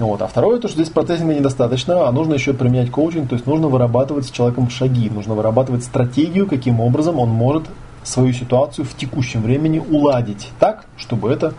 Вот. 0.00 0.22
А 0.22 0.26
второе, 0.26 0.58
то, 0.58 0.66
что 0.66 0.78
здесь 0.78 0.88
процессинга 0.88 1.34
недостаточно, 1.34 2.08
а 2.08 2.12
нужно 2.12 2.32
еще 2.32 2.54
применять 2.54 2.90
коучинг, 2.90 3.28
то 3.28 3.34
есть 3.34 3.46
нужно 3.46 3.68
вырабатывать 3.68 4.24
с 4.24 4.30
человеком 4.30 4.70
шаги, 4.70 5.10
нужно 5.10 5.34
вырабатывать 5.34 5.84
стратегию, 5.84 6.46
каким 6.46 6.80
образом 6.80 7.18
он 7.18 7.28
может 7.28 7.64
свою 8.02 8.32
ситуацию 8.32 8.86
в 8.86 8.96
текущем 8.96 9.42
времени 9.42 9.78
уладить 9.78 10.48
так, 10.58 10.86
чтобы 10.96 11.30
эта 11.30 11.52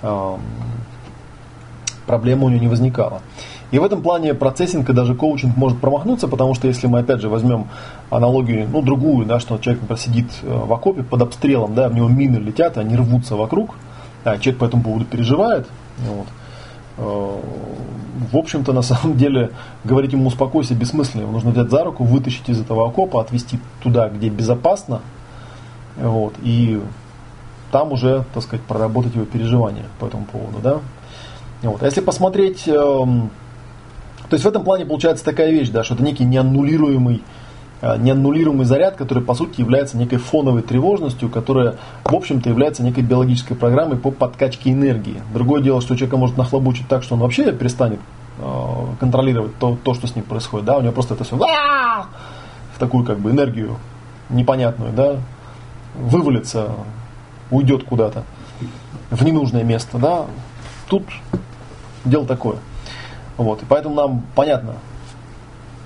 э, 0.00 0.36
проблема 2.06 2.44
у 2.44 2.48
него 2.48 2.62
не 2.62 2.68
возникала. 2.68 3.20
И 3.70 3.78
в 3.78 3.84
этом 3.84 4.00
плане 4.00 4.32
процессинг 4.32 4.88
и 4.88 4.94
даже 4.94 5.14
коучинг 5.14 5.54
может 5.54 5.78
промахнуться, 5.78 6.28
потому 6.28 6.54
что 6.54 6.68
если 6.68 6.86
мы 6.86 7.00
опять 7.00 7.20
же 7.20 7.28
возьмем 7.28 7.68
аналогию, 8.08 8.66
ну 8.72 8.80
другую, 8.80 9.26
да, 9.26 9.40
что 9.40 9.58
человек, 9.58 9.82
например, 9.82 10.00
сидит 10.00 10.26
э, 10.42 10.46
в 10.50 10.72
окопе 10.72 11.02
под 11.02 11.20
обстрелом, 11.20 11.74
да, 11.74 11.90
в 11.90 11.94
него 11.94 12.08
мины 12.08 12.38
летят, 12.38 12.78
они 12.78 12.96
рвутся 12.96 13.36
вокруг, 13.36 13.74
а 14.24 14.38
человек 14.38 14.58
по 14.58 14.64
этому 14.64 14.82
поводу 14.82 15.04
переживает, 15.04 15.68
вот, 15.98 16.28
в 16.96 18.36
общем-то, 18.36 18.72
на 18.72 18.82
самом 18.82 19.16
деле, 19.16 19.50
говорить 19.84 20.12
ему 20.12 20.28
успокойся 20.28 20.74
бессмысленно. 20.74 21.22
Его 21.22 21.32
нужно 21.32 21.50
взять 21.50 21.70
за 21.70 21.84
руку, 21.84 22.04
вытащить 22.04 22.48
из 22.48 22.60
этого 22.60 22.88
окопа, 22.88 23.20
отвезти 23.20 23.58
туда, 23.82 24.08
где 24.08 24.28
безопасно, 24.28 25.00
вот, 25.96 26.34
и 26.42 26.80
там 27.70 27.92
уже, 27.92 28.24
так 28.34 28.42
сказать, 28.42 28.64
проработать 28.64 29.14
его 29.14 29.24
переживания 29.24 29.84
по 29.98 30.06
этому 30.06 30.24
поводу. 30.24 30.58
Да? 30.62 30.80
Вот. 31.62 31.82
А 31.82 31.86
если 31.86 32.00
посмотреть, 32.00 32.68
эм, 32.68 33.30
то 34.28 34.34
есть 34.34 34.44
в 34.44 34.48
этом 34.48 34.64
плане 34.64 34.84
получается 34.84 35.24
такая 35.24 35.50
вещь, 35.50 35.70
да, 35.70 35.82
что 35.82 35.94
это 35.94 36.02
некий 36.02 36.24
неаннулируемый 36.24 37.22
Э, 37.22 37.41
неаннулируемый 37.82 38.64
заряд, 38.64 38.96
который 38.96 39.22
по 39.22 39.34
сути 39.34 39.60
является 39.60 39.96
некой 39.96 40.18
фоновой 40.18 40.62
тревожностью, 40.62 41.28
которая 41.28 41.76
в 42.04 42.14
общем-то 42.14 42.48
является 42.48 42.82
некой 42.82 43.02
биологической 43.02 43.56
программой 43.56 43.98
по 43.98 44.12
подкачке 44.12 44.70
энергии. 44.70 45.20
Другое 45.34 45.62
дело, 45.62 45.80
что 45.80 45.96
человека 45.96 46.16
может 46.16 46.36
нахлобучить 46.36 46.86
так, 46.86 47.02
что 47.02 47.14
он 47.14 47.20
вообще 47.20 47.50
перестанет 47.52 47.98
э, 48.38 48.84
контролировать 49.00 49.58
то, 49.58 49.76
то, 49.82 49.94
что 49.94 50.06
с 50.06 50.14
ним 50.14 50.24
происходит. 50.24 50.64
Да? 50.66 50.78
У 50.78 50.82
него 50.82 50.92
просто 50.92 51.14
это 51.14 51.24
все 51.24 51.36
в 51.36 52.78
такую 52.78 53.04
как 53.04 53.18
бы 53.18 53.30
энергию 53.30 53.76
непонятную, 54.30 54.92
да, 54.92 55.16
вывалится, 55.94 56.70
уйдет 57.50 57.84
куда-то 57.84 58.24
в 59.10 59.24
ненужное 59.24 59.64
место. 59.64 59.98
Да? 59.98 60.26
Тут 60.88 61.02
дело 62.04 62.26
такое. 62.26 62.56
Вот. 63.36 63.62
И 63.62 63.66
поэтому 63.66 63.94
нам 63.94 64.22
понятно, 64.34 64.74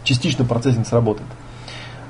частично 0.05 0.45
процессинг 0.45 0.87
сработает. 0.87 1.29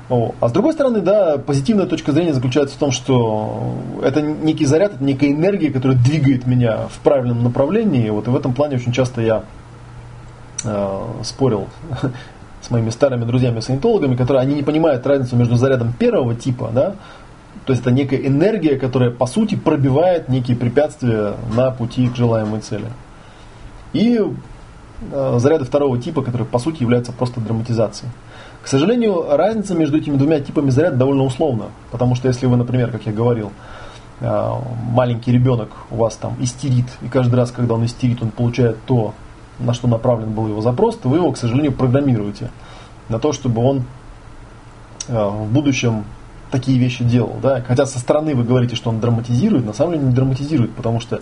А 0.09 0.47
с 0.47 0.51
другой 0.53 0.71
стороны, 0.71 1.01
да, 1.01 1.37
позитивная 1.37 1.85
точка 1.85 2.13
зрения 2.13 2.33
заключается 2.33 2.75
в 2.75 2.79
том, 2.79 2.91
что 2.91 3.73
это 4.01 4.21
некий 4.21 4.65
заряд, 4.65 4.93
это 4.93 5.03
некая 5.03 5.31
энергия, 5.31 5.69
которая 5.69 5.97
двигает 5.97 6.47
меня 6.47 6.87
в 6.87 6.99
правильном 6.99 7.43
направлении. 7.43 8.09
Вот 8.09 8.27
и 8.27 8.29
в 8.29 8.35
этом 8.35 8.53
плане 8.53 8.77
очень 8.77 8.93
часто 8.93 9.21
я 9.21 9.43
э, 10.63 11.01
спорил 11.23 11.67
с 12.61 12.69
моими 12.69 12.89
старыми 12.89 13.25
друзьями-саентологами, 13.25 14.15
которые 14.15 14.43
они 14.43 14.55
не 14.55 14.63
понимают 14.63 15.05
разницу 15.05 15.35
между 15.35 15.57
зарядом 15.57 15.91
первого 15.91 16.35
типа, 16.35 16.69
да, 16.73 16.95
то 17.65 17.73
есть 17.73 17.81
это 17.81 17.91
некая 17.91 18.25
энергия, 18.25 18.77
которая 18.77 19.11
по 19.11 19.25
сути 19.25 19.55
пробивает 19.55 20.29
некие 20.29 20.55
препятствия 20.55 21.33
на 21.53 21.71
пути 21.71 22.07
к 22.07 22.15
желаемой 22.15 22.61
цели. 22.61 22.85
и 23.91 24.21
э, 25.11 25.37
заряды 25.39 25.65
второго 25.65 25.99
типа, 25.99 26.21
которые 26.21 26.47
по 26.47 26.59
сути 26.59 26.81
являются 26.83 27.11
просто 27.11 27.41
драматизацией. 27.41 28.09
К 28.67 28.69
сожалению, 28.69 29.25
разница 29.29 29.75
между 29.75 29.97
этими 29.97 30.17
двумя 30.17 30.41
типами 30.41 30.71
заряда 30.71 30.97
довольно 30.97 31.23
условна, 31.23 31.67
потому 31.89 32.15
что 32.15 32.27
если 32.27 32.47
вы, 32.47 32.57
например, 32.57 32.91
как 32.91 33.05
я 33.05 33.13
говорил, 33.13 33.53
э, 34.19 34.51
маленький 34.91 35.31
ребенок 35.31 35.69
у 35.89 35.95
вас 35.95 36.17
там 36.17 36.35
истерит, 36.41 36.83
и 37.01 37.07
каждый 37.07 37.35
раз, 37.35 37.51
когда 37.51 37.75
он 37.75 37.85
истерит, 37.85 38.21
он 38.21 38.29
получает 38.29 38.75
то, 38.85 39.13
на 39.57 39.73
что 39.73 39.87
направлен 39.87 40.33
был 40.33 40.49
его 40.49 40.59
запрос, 40.59 40.97
то 40.97 41.07
вы 41.07 41.15
его, 41.15 41.31
к 41.31 41.37
сожалению, 41.37 41.71
программируете 41.71 42.51
на 43.07 43.19
то, 43.19 43.31
чтобы 43.31 43.63
он 43.63 43.83
э, 45.07 45.13
в 45.13 45.49
будущем 45.49 46.03
такие 46.51 46.77
вещи 46.77 47.05
делал. 47.05 47.37
Да? 47.41 47.63
Хотя 47.65 47.85
со 47.85 47.99
стороны 47.99 48.35
вы 48.35 48.43
говорите, 48.43 48.75
что 48.75 48.89
он 48.89 48.99
драматизирует, 48.99 49.65
на 49.65 49.71
самом 49.71 49.93
деле 49.93 50.05
не 50.07 50.13
драматизирует, 50.13 50.73
потому 50.73 50.99
что 50.99 51.21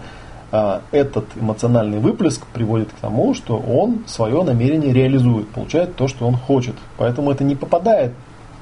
этот 0.92 1.26
эмоциональный 1.36 2.00
выплеск 2.00 2.46
приводит 2.48 2.90
к 2.90 2.96
тому, 2.96 3.34
что 3.34 3.58
он 3.58 4.04
свое 4.08 4.44
намерение 4.44 4.94
реализует, 4.94 5.48
получает 5.50 5.96
то, 5.96 6.08
что 6.08 6.28
он 6.28 6.36
хочет. 6.36 6.76
Поэтому 6.98 7.32
это 7.32 7.44
не 7.44 7.56
попадает 7.56 8.12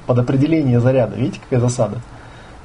под 0.06 0.18
определение 0.18 0.80
заряда. 0.80 1.16
Видите, 1.16 1.40
какая 1.42 1.60
засада? 1.60 2.00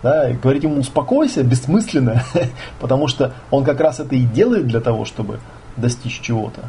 Да, 0.01 0.29
и 0.29 0.33
говорить 0.33 0.63
ему 0.63 0.79
успокойся 0.79 1.43
бессмысленно, 1.43 2.23
потому 2.79 3.07
что 3.07 3.33
он 3.51 3.65
как 3.65 3.79
раз 3.81 3.99
это 3.99 4.15
и 4.15 4.23
делает 4.23 4.67
для 4.67 4.79
того, 4.79 5.05
чтобы 5.05 5.39
достичь 5.75 6.21
чего-то. 6.21 6.61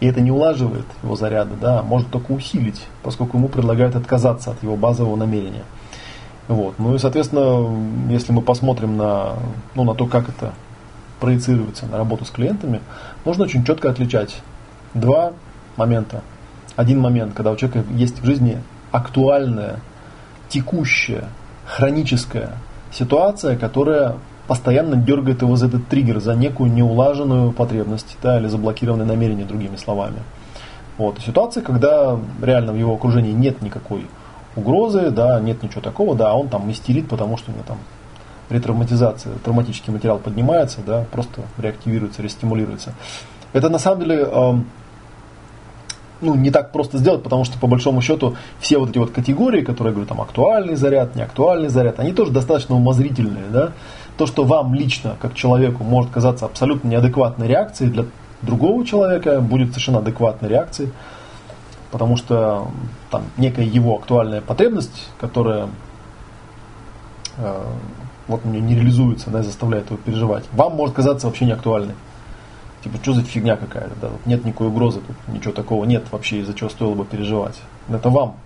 И 0.00 0.06
это 0.06 0.20
не 0.20 0.30
улаживает 0.30 0.84
его 1.02 1.16
заряда, 1.16 1.54
да, 1.58 1.82
может 1.82 2.10
только 2.10 2.32
усилить, 2.32 2.82
поскольку 3.02 3.38
ему 3.38 3.48
предлагают 3.48 3.96
отказаться 3.96 4.50
от 4.50 4.62
его 4.62 4.76
базового 4.76 5.16
намерения. 5.16 5.64
Вот. 6.48 6.74
Ну 6.78 6.94
и, 6.94 6.98
соответственно, 6.98 7.66
если 8.10 8.32
мы 8.32 8.42
посмотрим 8.42 8.96
на, 8.96 9.36
ну, 9.74 9.84
на 9.84 9.94
то, 9.94 10.06
как 10.06 10.28
это 10.28 10.52
проецируется 11.20 11.86
на 11.86 11.98
работу 11.98 12.24
с 12.24 12.30
клиентами, 12.30 12.80
нужно 13.24 13.44
очень 13.44 13.64
четко 13.64 13.90
отличать 13.90 14.40
два 14.94 15.32
момента. 15.76 16.22
Один 16.76 17.00
момент, 17.00 17.34
когда 17.34 17.52
у 17.52 17.56
человека 17.56 17.84
есть 17.92 18.20
в 18.20 18.24
жизни 18.24 18.58
актуальная, 18.92 19.80
текущая, 20.48 21.28
хроническая 21.64 22.52
ситуация, 22.92 23.56
которая 23.56 24.16
постоянно 24.46 24.96
дергает 24.96 25.42
его 25.42 25.56
за 25.56 25.66
этот 25.66 25.88
триггер, 25.88 26.20
за 26.20 26.34
некую 26.34 26.72
неулаженную 26.72 27.52
потребность 27.52 28.16
да, 28.22 28.38
или 28.38 28.46
заблокированное 28.46 29.06
намерение, 29.06 29.44
другими 29.44 29.76
словами. 29.76 30.22
Вот. 30.98 31.18
Ситуация, 31.20 31.62
когда 31.62 32.18
реально 32.40 32.72
в 32.72 32.76
его 32.76 32.94
окружении 32.94 33.32
нет 33.32 33.60
никакой 33.60 34.06
угрозы, 34.54 35.10
да, 35.10 35.40
нет 35.40 35.62
ничего 35.62 35.80
такого, 35.80 36.14
да, 36.14 36.30
а 36.30 36.34
он 36.34 36.48
там 36.48 36.70
истерит, 36.70 37.08
потому 37.08 37.36
что 37.36 37.50
у 37.50 37.54
него 37.54 37.64
там 37.66 37.78
ретравматизация, 38.48 39.34
травматический 39.44 39.92
материал 39.92 40.18
поднимается, 40.18 40.80
да, 40.86 41.04
просто 41.10 41.42
реактивируется, 41.58 42.22
рестимулируется. 42.22 42.94
Это 43.52 43.68
на 43.68 43.78
самом 43.78 44.00
деле 44.00 44.28
э, 44.30 44.54
ну, 46.20 46.34
не 46.34 46.50
так 46.50 46.72
просто 46.72 46.98
сделать, 46.98 47.22
потому 47.22 47.44
что 47.44 47.58
по 47.58 47.66
большому 47.66 48.00
счету 48.00 48.36
все 48.58 48.78
вот 48.78 48.90
эти 48.90 48.98
вот 48.98 49.10
категории, 49.10 49.62
которые 49.62 49.92
говорю, 49.92 50.08
там 50.08 50.20
актуальный 50.20 50.76
заряд, 50.76 51.14
неактуальный 51.14 51.68
заряд, 51.68 52.00
они 52.00 52.12
тоже 52.12 52.32
достаточно 52.32 52.74
умозрительные, 52.74 53.44
да. 53.50 53.72
То, 54.16 54.26
что 54.26 54.44
вам 54.44 54.74
лично, 54.74 55.16
как 55.20 55.34
человеку, 55.34 55.84
может 55.84 56.10
казаться 56.10 56.46
абсолютно 56.46 56.88
неадекватной 56.88 57.46
реакцией, 57.46 57.90
для 57.90 58.06
другого 58.42 58.84
человека 58.86 59.40
будет 59.40 59.70
совершенно 59.70 59.98
адекватной 59.98 60.48
реакцией, 60.48 60.90
потому 61.90 62.16
что 62.16 62.68
там 63.10 63.24
некая 63.36 63.66
его 63.66 63.96
актуальная 63.96 64.40
потребность, 64.40 65.08
которая 65.20 65.68
э, 67.36 67.64
вот 68.28 68.44
него 68.44 68.64
не 68.64 68.74
реализуется, 68.74 69.30
да, 69.30 69.40
и 69.40 69.42
заставляет 69.42 69.86
его 69.86 69.98
переживать, 69.98 70.44
вам 70.52 70.74
может 70.74 70.94
казаться 70.94 71.26
вообще 71.26 71.44
не 71.44 71.52
актуальной. 71.52 71.94
Типа, 72.82 72.98
что 73.02 73.14
за 73.14 73.22
фигня 73.22 73.56
какая-то, 73.56 73.94
да, 74.00 74.10
нет 74.26 74.44
никакой 74.44 74.68
угрозы, 74.68 75.00
тут 75.00 75.16
ничего 75.34 75.52
такого 75.52 75.84
нет 75.84 76.04
вообще, 76.12 76.40
из-за 76.40 76.54
чего 76.54 76.68
стоило 76.68 76.94
бы 76.94 77.04
переживать. 77.04 77.60
Это 77.88 78.10
вам 78.10 78.36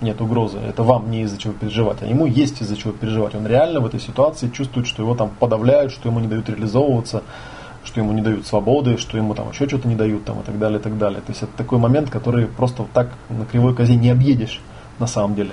нет 0.00 0.20
угрозы, 0.20 0.58
это 0.58 0.82
вам 0.82 1.10
не 1.10 1.22
из-за 1.22 1.38
чего 1.38 1.52
переживать, 1.52 2.02
а 2.02 2.06
ему 2.06 2.26
есть 2.26 2.60
из-за 2.60 2.76
чего 2.76 2.92
переживать. 2.92 3.34
Он 3.34 3.46
реально 3.46 3.80
в 3.80 3.86
этой 3.86 4.00
ситуации 4.00 4.48
чувствует, 4.48 4.86
что 4.86 5.02
его 5.02 5.14
там 5.14 5.30
подавляют, 5.38 5.92
что 5.92 6.08
ему 6.08 6.20
не 6.20 6.26
дают 6.26 6.48
реализовываться, 6.48 7.22
что 7.84 8.00
ему 8.00 8.12
не 8.12 8.22
дают 8.22 8.46
свободы, 8.46 8.96
что 8.96 9.16
ему 9.16 9.34
там 9.34 9.50
еще 9.50 9.68
что-то 9.68 9.88
не 9.88 9.94
дают 9.94 10.24
там, 10.24 10.40
и 10.40 10.42
так 10.42 10.58
далее, 10.58 10.78
и 10.78 10.82
так 10.82 10.98
далее. 10.98 11.20
То 11.20 11.30
есть 11.30 11.42
это 11.42 11.52
такой 11.56 11.78
момент, 11.78 12.10
который 12.10 12.46
просто 12.46 12.86
так 12.92 13.10
на 13.28 13.44
кривой 13.44 13.74
козе 13.74 13.94
не 13.94 14.10
объедешь 14.10 14.60
на 14.98 15.06
самом 15.06 15.34
деле. 15.34 15.52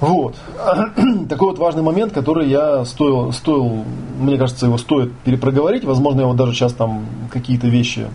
Вот. 0.00 0.36
Такой 1.28 1.50
вот 1.50 1.58
важный 1.58 1.82
момент, 1.82 2.12
который 2.12 2.48
я 2.48 2.84
стоил, 2.84 3.32
стоил, 3.32 3.84
мне 4.18 4.36
кажется, 4.36 4.66
его 4.66 4.78
стоит 4.78 5.12
перепроговорить. 5.18 5.84
Возможно, 5.84 6.22
я 6.22 6.26
вот 6.26 6.36
даже 6.36 6.52
сейчас 6.52 6.72
там 6.72 7.06
какие-то 7.30 7.68
вещи 7.68 8.08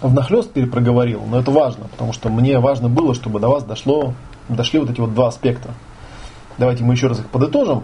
внахлест 0.00 0.50
перепроговорил, 0.50 1.22
но 1.28 1.38
это 1.38 1.50
важно, 1.50 1.86
потому 1.88 2.12
что 2.12 2.30
мне 2.30 2.58
важно 2.58 2.88
было, 2.88 3.14
чтобы 3.14 3.38
до 3.38 3.48
вас 3.48 3.64
дошло, 3.64 4.14
дошли 4.48 4.80
вот 4.80 4.90
эти 4.90 5.00
вот 5.00 5.14
два 5.14 5.28
аспекта. 5.28 5.70
Давайте 6.58 6.84
мы 6.84 6.94
еще 6.94 7.06
раз 7.08 7.20
их 7.20 7.28
подытожим. 7.28 7.82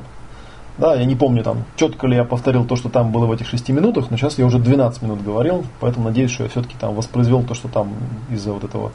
Да, 0.78 0.94
я 0.94 1.06
не 1.06 1.14
помню 1.14 1.42
там, 1.42 1.64
четко 1.76 2.06
ли 2.06 2.16
я 2.16 2.24
повторил 2.24 2.66
то, 2.66 2.76
что 2.76 2.90
там 2.90 3.10
было 3.10 3.24
в 3.24 3.32
этих 3.32 3.48
шести 3.48 3.72
минутах, 3.72 4.10
но 4.10 4.18
сейчас 4.18 4.38
я 4.38 4.44
уже 4.44 4.58
12 4.58 5.00
минут 5.02 5.22
говорил, 5.22 5.64
поэтому 5.80 6.06
надеюсь, 6.06 6.30
что 6.30 6.42
я 6.42 6.50
все-таки 6.50 6.74
там 6.78 6.94
воспроизвел 6.94 7.42
то, 7.42 7.54
что 7.54 7.68
там 7.68 7.94
из-за 8.30 8.52
вот 8.52 8.64
этого 8.64 8.92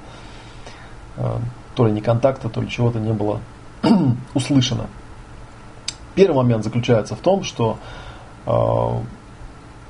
э, 1.18 1.38
то 1.74 1.88
ли 1.88 1.92
не 1.92 2.02
контакта, 2.02 2.50
то 2.50 2.62
ли 2.62 2.70
чего-то 2.70 3.00
не 3.00 3.14
было 3.14 3.40
услышано. 4.34 4.88
Первый 6.16 6.36
момент 6.36 6.64
заключается 6.64 7.16
в 7.16 7.20
том, 7.20 7.44
что 7.44 7.78
э, 8.46 8.90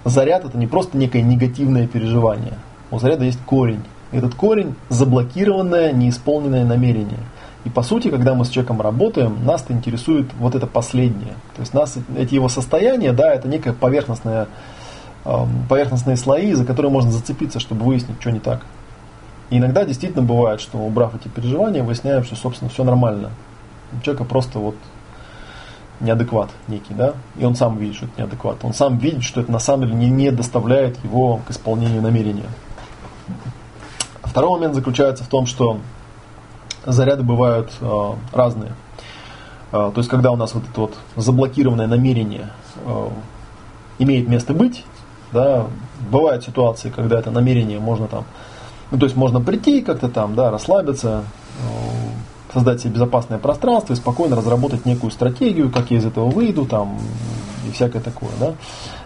заряд 0.05 0.45
это 0.45 0.57
не 0.57 0.67
просто 0.67 0.97
некое 0.97 1.21
негативное 1.21 1.87
переживание. 1.87 2.57
У 2.91 2.99
заряда 2.99 3.25
есть 3.25 3.39
корень. 3.45 3.83
Этот 4.11 4.35
корень 4.35 4.75
заблокированное, 4.89 5.93
неисполненное 5.93 6.65
намерение. 6.65 7.19
И 7.63 7.69
по 7.69 7.81
сути, 7.81 8.09
когда 8.09 8.33
мы 8.33 8.45
с 8.45 8.49
человеком 8.49 8.81
работаем, 8.81 9.45
нас 9.45 9.65
интересует 9.69 10.27
вот 10.39 10.55
это 10.55 10.67
последнее. 10.67 11.33
То 11.55 11.61
есть 11.61 11.73
нас 11.73 11.97
эти 12.17 12.35
его 12.35 12.49
состояния, 12.49 13.13
да, 13.13 13.33
это 13.33 13.47
некая 13.47 13.73
поверхностная, 13.73 14.47
э, 15.25 15.45
поверхностные 15.69 16.17
слои, 16.17 16.53
за 16.53 16.65
которые 16.65 16.91
можно 16.91 17.11
зацепиться, 17.11 17.59
чтобы 17.59 17.85
выяснить, 17.85 18.17
что 18.19 18.31
не 18.31 18.39
так. 18.39 18.65
И 19.49 19.57
иногда 19.57 19.85
действительно 19.85 20.23
бывает, 20.23 20.61
что 20.61 20.77
убрав 20.77 21.13
эти 21.15 21.27
переживания, 21.27 21.83
выясняем, 21.83 22.23
что, 22.23 22.35
собственно, 22.35 22.69
все 22.69 22.83
нормально 22.83 23.31
у 23.97 24.01
человека 24.03 24.23
просто 24.23 24.59
вот 24.59 24.75
неадекват 25.99 26.49
некий, 26.67 26.93
да, 26.93 27.13
и 27.37 27.45
он 27.45 27.55
сам 27.55 27.77
видит, 27.77 27.95
что 27.95 28.05
это 28.05 28.21
неадекват. 28.21 28.57
Он 28.63 28.73
сам 28.73 28.97
видит, 28.97 29.23
что 29.23 29.41
это 29.41 29.51
на 29.51 29.59
самом 29.59 29.87
деле 29.87 29.95
не, 29.95 30.09
не 30.09 30.31
доставляет 30.31 31.01
его 31.03 31.39
к 31.47 31.51
исполнению 31.51 32.01
намерения. 32.01 32.49
Второй 34.23 34.51
момент 34.51 34.75
заключается 34.75 35.23
в 35.23 35.27
том, 35.27 35.45
что 35.45 35.79
заряды 36.85 37.23
бывают 37.23 37.71
э, 37.81 38.11
разные. 38.33 38.71
Э, 39.71 39.91
то 39.93 39.97
есть, 39.97 40.09
когда 40.09 40.31
у 40.31 40.35
нас 40.35 40.53
вот 40.53 40.63
это 40.69 40.81
вот 40.81 40.95
заблокированное 41.15 41.87
намерение 41.87 42.49
э, 42.85 43.09
имеет 43.99 44.27
место 44.27 44.53
быть, 44.53 44.83
да, 45.31 45.67
бывают 46.09 46.43
ситуации, 46.43 46.89
когда 46.89 47.19
это 47.19 47.31
намерение 47.31 47.79
можно 47.79 48.07
там, 48.07 48.25
ну, 48.89 48.97
то 48.97 49.05
есть 49.05 49.15
можно 49.15 49.39
прийти 49.39 49.81
как-то 49.81 50.09
там, 50.09 50.35
да, 50.35 50.49
расслабиться, 50.49 51.23
э, 51.59 51.90
создать 52.53 52.81
себе 52.81 52.93
безопасное 52.93 53.37
пространство 53.37 53.93
и 53.93 53.95
спокойно 53.95 54.35
разработать 54.35 54.85
некую 54.85 55.11
стратегию, 55.11 55.71
как 55.71 55.91
я 55.91 55.97
из 55.97 56.05
этого 56.05 56.29
выйду, 56.29 56.65
там, 56.65 56.99
и 57.67 57.71
всякое 57.71 58.01
такое, 58.01 58.31
да. 58.39 58.53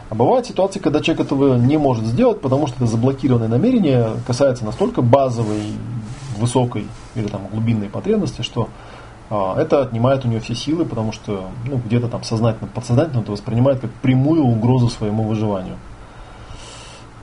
А 0.10 0.16
бывают 0.16 0.46
ситуации, 0.46 0.80
когда 0.80 1.02
человек 1.02 1.25
этого 1.25 1.56
не 1.56 1.78
может 1.78 2.06
сделать, 2.06 2.42
потому 2.42 2.68
что 2.68 2.78
это 2.78 2.86
заблокированное 2.86 3.48
намерение 3.48 4.12
касается 4.28 4.64
настолько 4.64 5.02
базовой, 5.02 5.74
высокой 6.38 6.88
или 7.16 7.28
там 7.28 7.48
глубинной 7.48 7.90
потребности, 7.90 8.42
что 8.42 8.70
а, 9.30 9.60
это 9.60 9.82
отнимает 9.82 10.25
у 10.25 10.28
него 10.28 10.42
все 10.42 10.54
силы, 10.54 10.86
потому 10.86 11.12
что 11.12 11.50
ну, 11.66 11.82
где-то 11.84 12.08
там 12.08 12.24
сознательно, 12.24 12.70
подсознательно 12.74 13.22
это 13.22 13.32
воспринимает 13.32 13.80
как 13.80 13.92
прямую 13.92 14.44
угрозу 14.44 14.90
своему 14.90 15.24
выживанию. 15.24 15.78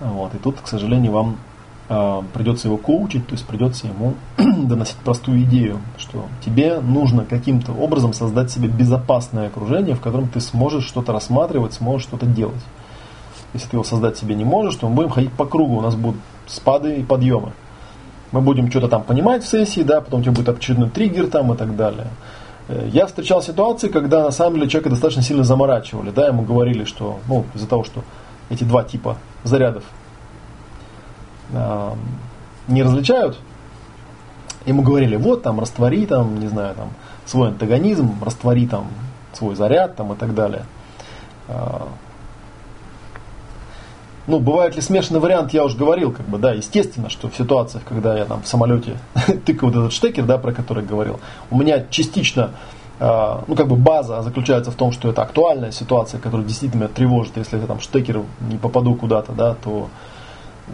Вот. 0.01 0.35
И 0.35 0.39
тут, 0.39 0.61
к 0.61 0.67
сожалению, 0.67 1.13
вам 1.13 1.37
придется 2.33 2.69
его 2.69 2.77
коучить, 2.79 3.27
то 3.27 3.35
есть 3.35 3.47
придется 3.47 3.87
ему 3.87 4.15
доносить 4.39 4.97
простую 4.97 5.43
идею, 5.43 5.81
что 5.99 6.27
тебе 6.45 6.81
нужно 6.81 7.25
каким-то 7.25 7.73
образом 7.73 8.13
создать 8.13 8.51
себе 8.51 8.69
безопасное 8.69 9.49
окружение, 9.49 9.95
в 9.95 10.01
котором 10.01 10.29
ты 10.29 10.41
сможешь 10.41 10.87
что-то 10.87 11.13
рассматривать, 11.13 11.75
сможешь 11.75 12.07
что-то 12.07 12.27
делать. 12.27 12.63
Если 13.53 13.69
ты 13.69 13.77
его 13.77 13.85
создать 13.85 14.17
себе 14.17 14.35
не 14.35 14.45
можешь, 14.45 14.77
то 14.77 14.89
мы 14.89 14.95
будем 14.95 15.11
ходить 15.11 15.33
по 15.33 15.45
кругу, 15.45 15.77
у 15.77 15.81
нас 15.81 15.95
будут 15.95 16.21
спады 16.47 16.97
и 16.97 17.03
подъемы. 17.03 17.53
Мы 18.31 18.41
будем 18.41 18.71
что-то 18.71 18.89
там 18.89 19.03
понимать 19.03 19.45
в 19.45 19.49
сессии, 19.49 19.83
да, 19.83 20.01
потом 20.01 20.21
у 20.21 20.23
тебя 20.23 20.33
будет 20.33 20.49
очередной 20.49 20.89
триггер 20.89 21.27
там 21.27 21.53
и 21.53 21.57
так 21.57 21.77
далее. 21.77 22.07
Э, 22.69 22.89
я 22.91 23.07
встречал 23.07 23.43
ситуации, 23.43 23.89
когда 23.89 24.23
на 24.23 24.31
самом 24.31 24.55
деле 24.55 24.71
человека 24.71 24.91
достаточно 24.91 25.23
сильно 25.23 25.45
заморачивали, 25.45 26.11
да, 26.11 26.29
ему 26.29 26.43
говорили, 26.43 26.85
что, 26.85 27.19
ну, 27.29 27.45
из-за 27.55 27.67
того, 27.67 27.85
что 27.85 28.03
эти 28.49 28.65
два 28.65 28.85
типа 28.85 29.19
зарядов 29.45 29.85
не 32.69 32.83
различают, 32.83 33.39
ему 34.67 34.83
говорили, 34.83 35.17
вот 35.17 35.43
там 35.43 35.61
раствори 35.61 36.07
там, 36.07 36.39
не 36.39 36.49
знаю, 36.49 36.75
там 36.75 36.91
свой 37.27 37.49
антагонизм, 37.49 38.23
раствори 38.23 38.67
там 38.67 38.87
свой 39.33 39.55
заряд 39.55 39.97
там 39.97 40.13
и 40.13 40.17
так 40.17 40.35
далее. 40.35 40.65
Э, 41.49 41.87
Ну, 44.29 44.39
бывает 44.39 44.77
ли 44.77 44.83
смешанный 44.83 45.19
вариант, 45.19 45.53
я 45.53 45.65
уже 45.65 45.77
говорил, 45.77 46.13
как 46.13 46.27
бы, 46.29 46.39
да, 46.39 46.53
естественно, 46.53 47.11
что 47.11 47.29
в 47.29 47.37
ситуациях, 47.37 47.83
когда 47.89 48.17
я 48.17 48.25
там 48.25 48.43
в 48.43 48.47
самолете 48.47 48.97
тыкаю 49.45 49.73
вот 49.73 49.77
этот 49.77 49.93
штекер, 49.93 50.25
да, 50.25 50.39
про 50.39 50.53
который 50.53 50.85
говорил, 50.85 51.19
у 51.51 51.59
меня 51.59 51.85
частично, 51.91 52.51
э, 53.01 53.39
ну, 53.49 53.57
как 53.57 53.67
бы 53.67 53.75
база 53.75 54.23
заключается 54.23 54.71
в 54.71 54.77
том, 54.77 54.93
что 54.93 55.11
это 55.11 55.23
актуальная 55.23 55.73
ситуация, 55.73 56.21
которая 56.21 56.47
действительно 56.47 56.83
меня 56.83 56.89
тревожит. 56.89 57.37
Если 57.37 57.59
я 57.59 57.67
там 57.67 57.81
штекер 57.81 58.23
не 58.49 58.59
попаду 58.59 58.95
куда-то, 58.95 59.33
да, 59.33 59.55
то, 59.55 59.89
э, 60.69 60.73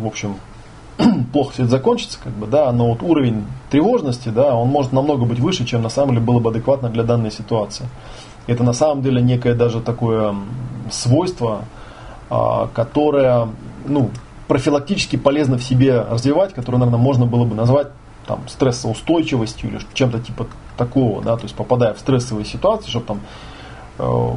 в 0.00 0.06
общем, 0.06 0.36
плохо 1.32 1.52
все 1.52 1.62
это 1.62 1.70
закончится, 1.72 2.18
как 2.22 2.32
бы, 2.32 2.46
да, 2.46 2.70
но 2.72 2.88
вот 2.88 3.02
уровень 3.02 3.44
тревожности, 3.70 4.28
да, 4.28 4.54
он 4.54 4.68
может 4.68 4.92
намного 4.92 5.24
быть 5.24 5.38
выше, 5.38 5.64
чем 5.64 5.82
на 5.82 5.88
самом 5.88 6.10
деле 6.14 6.22
было 6.22 6.38
бы 6.38 6.50
адекватно 6.50 6.88
для 6.88 7.02
данной 7.02 7.30
ситуации. 7.30 7.86
Это 8.46 8.62
на 8.62 8.72
самом 8.72 9.02
деле 9.02 9.20
некое 9.20 9.54
даже 9.54 9.80
такое 9.80 10.34
свойство, 10.90 11.64
а, 12.30 12.68
которое 12.72 13.48
ну, 13.86 14.10
профилактически 14.48 15.16
полезно 15.16 15.58
в 15.58 15.62
себе 15.62 16.00
развивать, 16.00 16.54
которое, 16.54 16.78
наверное, 16.78 17.00
можно 17.00 17.26
было 17.26 17.44
бы 17.44 17.54
назвать 17.54 17.88
там, 18.26 18.40
стрессоустойчивостью 18.48 19.70
или 19.70 19.80
чем-то 19.94 20.20
типа 20.20 20.46
такого, 20.76 21.22
да, 21.22 21.36
то 21.36 21.44
есть 21.44 21.54
попадая 21.54 21.94
в 21.94 21.98
стрессовые 21.98 22.44
ситуации, 22.44 22.90
чтобы 22.90 23.06
там 23.06 23.20
э, 23.98 24.30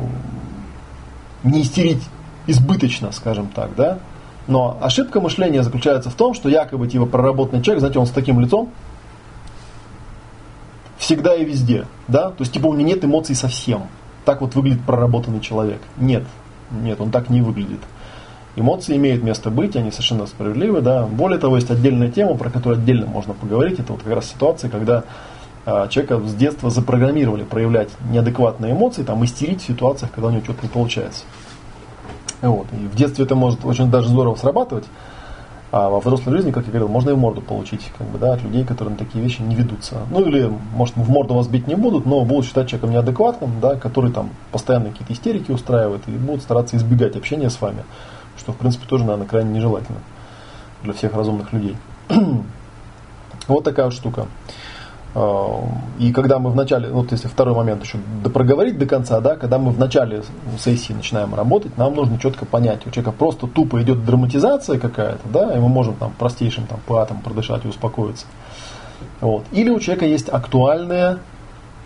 не 1.43 1.61
истерить 1.61 2.01
избыточно, 2.47 3.11
скажем 3.11 3.47
так, 3.47 3.75
да. 3.75 3.99
Но 4.49 4.79
ошибка 4.81 5.21
мышления 5.21 5.61
заключается 5.61 6.09
в 6.09 6.15
том, 6.15 6.33
что 6.33 6.49
якобы 6.49 6.87
типа 6.87 7.05
проработанный 7.05 7.61
человек, 7.61 7.81
знаете, 7.81 7.99
он 7.99 8.07
с 8.07 8.11
таким 8.11 8.39
лицом 8.39 8.71
всегда 10.97 11.35
и 11.35 11.45
везде, 11.45 11.85
да, 12.07 12.31
то 12.31 12.37
есть 12.39 12.51
типа 12.51 12.65
у 12.65 12.73
него 12.73 12.87
нет 12.87 13.05
эмоций 13.05 13.35
совсем. 13.35 13.83
Так 14.25 14.41
вот 14.41 14.55
выглядит 14.55 14.81
проработанный 14.81 15.39
человек. 15.39 15.79
Нет, 15.97 16.23
нет, 16.71 16.99
он 16.99 17.11
так 17.11 17.29
не 17.29 17.41
выглядит. 17.41 17.79
Эмоции 18.55 18.97
имеют 18.97 19.23
место 19.23 19.51
быть, 19.51 19.75
они 19.75 19.91
совершенно 19.91 20.25
справедливы. 20.25 20.81
Да. 20.81 21.05
Более 21.05 21.37
того, 21.37 21.55
есть 21.55 21.69
отдельная 21.69 22.09
тема, 22.09 22.33
про 22.33 22.49
которую 22.49 22.81
отдельно 22.81 23.05
можно 23.05 23.35
поговорить. 23.35 23.79
Это 23.79 23.93
вот 23.93 24.01
как 24.01 24.13
раз 24.15 24.31
ситуация, 24.31 24.71
когда 24.71 25.03
э, 25.67 25.87
человека 25.89 26.19
с 26.27 26.33
детства 26.33 26.71
запрограммировали 26.71 27.43
проявлять 27.43 27.89
неадекватные 28.11 28.73
эмоции, 28.73 29.03
там, 29.03 29.23
истерить 29.23 29.61
в 29.61 29.67
ситуациях, 29.67 30.11
когда 30.11 30.29
у 30.29 30.31
него 30.31 30.43
что-то 30.43 30.63
не 30.63 30.69
получается. 30.69 31.23
Вот. 32.41 32.67
И 32.73 32.87
в 32.87 32.95
детстве 32.95 33.25
это 33.25 33.35
может 33.35 33.65
очень 33.65 33.89
даже 33.89 34.09
здорово 34.09 34.35
срабатывать. 34.35 34.85
А 35.71 35.89
во 35.89 35.99
взрослой 35.99 36.33
жизни, 36.33 36.51
как 36.51 36.65
я 36.65 36.71
говорил, 36.71 36.87
можно 36.87 37.11
и 37.11 37.13
морду 37.13 37.41
получить 37.41 37.91
как 37.95 38.07
бы, 38.07 38.17
да, 38.17 38.33
от 38.33 38.41
людей, 38.41 38.65
которые 38.65 38.93
на 38.93 38.97
такие 38.97 39.23
вещи 39.23 39.41
не 39.41 39.53
ведутся. 39.53 39.97
Ну 40.09 40.21
или, 40.21 40.51
может, 40.73 40.95
в 40.95 41.09
морду 41.09 41.35
вас 41.35 41.47
бить 41.47 41.67
не 41.67 41.75
будут, 41.75 42.07
но 42.07 42.25
будут 42.25 42.45
считать 42.45 42.67
человеком 42.67 42.91
неадекватным, 42.91 43.59
да, 43.61 43.75
который 43.75 44.11
там 44.11 44.31
постоянно 44.51 44.89
какие-то 44.89 45.13
истерики 45.13 45.51
устраивает 45.51 46.01
и 46.07 46.11
будут 46.11 46.41
стараться 46.41 46.75
избегать 46.75 47.15
общения 47.15 47.51
с 47.51 47.61
вами, 47.61 47.83
что, 48.35 48.51
в 48.51 48.57
принципе, 48.57 48.87
тоже, 48.87 49.03
наверное, 49.03 49.27
крайне 49.27 49.51
нежелательно 49.51 49.99
для 50.81 50.93
всех 50.93 51.13
разумных 51.13 51.53
людей. 51.53 51.77
вот 53.47 53.63
такая 53.63 53.85
вот 53.85 53.93
штука. 53.93 54.25
А, 55.15 55.63
и 55.99 56.11
когда 56.11 56.39
мы 56.39 56.51
в 56.51 56.55
начале, 56.55 56.89
вот 56.89 57.11
если 57.11 57.27
второй 57.27 57.55
момент 57.55 57.83
еще 57.83 57.97
проговорить 58.33 58.77
до 58.77 58.85
конца, 58.85 59.19
да, 59.19 59.35
когда 59.35 59.57
мы 59.57 59.71
в 59.71 59.79
начале 59.79 60.23
сессии 60.59 60.93
начинаем 60.93 61.33
работать, 61.33 61.77
нам 61.77 61.95
нужно 61.95 62.19
четко 62.19 62.45
понять, 62.45 62.85
у 62.85 62.91
человека 62.91 63.11
просто 63.11 63.47
тупо 63.47 63.81
идет 63.81 64.05
драматизация 64.05 64.79
какая-то, 64.79 65.27
да, 65.31 65.53
и 65.55 65.59
мы 65.59 65.69
можем 65.69 65.95
там 65.95 66.13
простейшим 66.17 66.65
там 66.67 66.79
патом 66.85 67.21
продышать 67.21 67.65
и 67.65 67.67
успокоиться. 67.67 68.25
Вот. 69.21 69.45
Или 69.51 69.69
у 69.69 69.79
человека 69.79 70.05
есть 70.05 70.29
актуальная, 70.29 71.19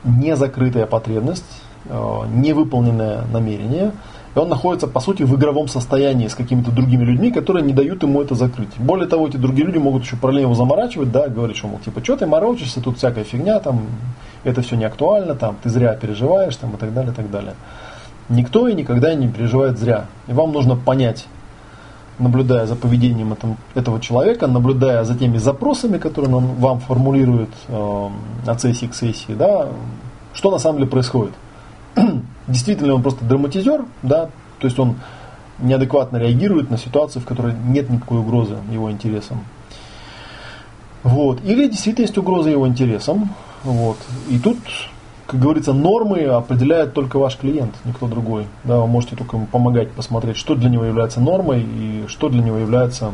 незакрытая 0.04 0.86
потребность, 0.86 1.62
а, 1.90 2.26
невыполненное 2.28 3.24
намерение– 3.32 3.92
и 4.36 4.40
он 4.40 4.50
находится, 4.50 4.88
по 4.88 5.00
сути, 5.00 5.24
в 5.24 5.36
игровом 5.36 5.68
состоянии 5.68 6.28
с 6.28 6.36
какими-то 6.36 6.72
другими 6.72 7.04
людьми, 7.04 7.32
которые 7.32 7.64
не 7.64 7.74
дают 7.74 8.02
ему 8.02 8.22
это 8.22 8.34
закрыть. 8.34 8.76
Более 8.80 9.08
того, 9.08 9.28
эти 9.28 9.38
другие 9.38 9.68
люди 9.68 9.78
могут 9.78 10.04
еще 10.04 10.16
параллельно 10.16 10.48
его 10.48 10.56
заморачивать, 10.56 11.12
да, 11.12 11.28
говорить, 11.28 11.58
что, 11.58 11.68
мол, 11.68 11.80
типа, 11.80 12.04
что 12.04 12.18
ты 12.18 12.26
морочишься, 12.26 12.82
тут 12.82 12.98
всякая 12.98 13.24
фигня, 13.24 13.60
там, 13.60 13.86
это 14.44 14.62
все 14.62 14.76
не 14.76 14.86
актуально, 14.86 15.36
там, 15.36 15.58
ты 15.62 15.70
зря 15.70 15.94
переживаешь, 15.94 16.56
там, 16.56 16.72
и 16.72 16.78
так 16.78 16.94
далее, 16.94 17.12
и 17.12 17.16
так 17.16 17.30
далее. 17.30 17.54
Никто 18.30 18.68
и 18.68 18.74
никогда 18.74 19.14
не 19.14 19.28
переживает 19.28 19.78
зря. 19.78 20.06
И 20.28 20.34
вам 20.34 20.52
нужно 20.52 20.76
понять, 20.76 21.28
наблюдая 22.18 22.66
за 22.66 22.76
поведением 22.76 23.34
этом, 23.34 23.58
этого 23.76 24.00
человека, 24.00 24.48
наблюдая 24.48 25.04
за 25.04 25.16
теми 25.16 25.38
запросами, 25.38 26.00
которые 26.00 26.36
он 26.36 26.46
вам 26.56 26.80
формулирует 26.80 27.50
э, 27.68 28.10
от 28.48 28.62
сессии 28.62 28.88
к 28.88 28.96
сессии, 28.96 29.34
да, 29.34 29.68
что 30.34 30.50
на 30.50 30.58
самом 30.58 30.80
деле 30.80 30.90
происходит. 30.90 31.34
Действительно 32.54 32.94
он 32.94 33.02
просто 33.02 33.26
драматизер, 33.26 33.86
да, 34.04 34.30
то 34.60 34.68
есть 34.68 34.80
он 34.80 34.96
неадекватно 35.60 36.18
реагирует 36.18 36.70
на 36.70 36.78
ситуацию, 36.78 37.22
в 37.22 37.26
которой 37.26 37.54
нет 37.68 37.90
никакой 37.90 38.20
угрозы 38.20 38.58
его 38.72 38.92
интересам. 38.92 39.44
Вот. 41.04 41.44
Или 41.44 41.68
действительно 41.68 42.04
есть 42.04 42.18
угроза 42.18 42.50
его 42.50 42.68
интересам. 42.68 43.30
Вот. 43.64 43.98
И 44.30 44.40
тут, 44.40 44.58
как 45.28 45.40
говорится, 45.40 45.74
нормы 45.74 46.22
определяет 46.24 46.94
только 46.94 47.18
ваш 47.20 47.38
клиент, 47.38 47.76
никто 47.86 48.08
другой. 48.08 48.48
Да, 48.64 48.80
вы 48.80 48.88
можете 48.88 49.16
только 49.16 49.36
ему 49.38 49.46
помогать 49.48 49.92
посмотреть, 49.92 50.38
что 50.38 50.56
для 50.56 50.70
него 50.70 50.86
является 50.86 51.20
нормой 51.20 51.62
и 51.62 52.06
что 52.08 52.30
для 52.30 52.42
него 52.42 52.58
является 52.58 53.14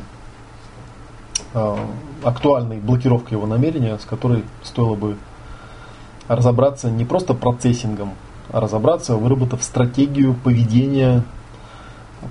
э, 1.53 1.75
актуальной 2.23 2.77
блокировкой 2.77 3.37
его 3.37 3.47
намерения, 3.47 3.97
с 3.97 4.05
которой 4.05 4.43
стоило 4.63 4.95
бы 4.95 5.17
разобраться 6.27 6.91
не 6.91 7.05
просто 7.05 7.33
процессингом, 7.33 8.13
разобраться, 8.51 9.15
выработав 9.15 9.63
стратегию 9.63 10.33
поведения, 10.33 11.23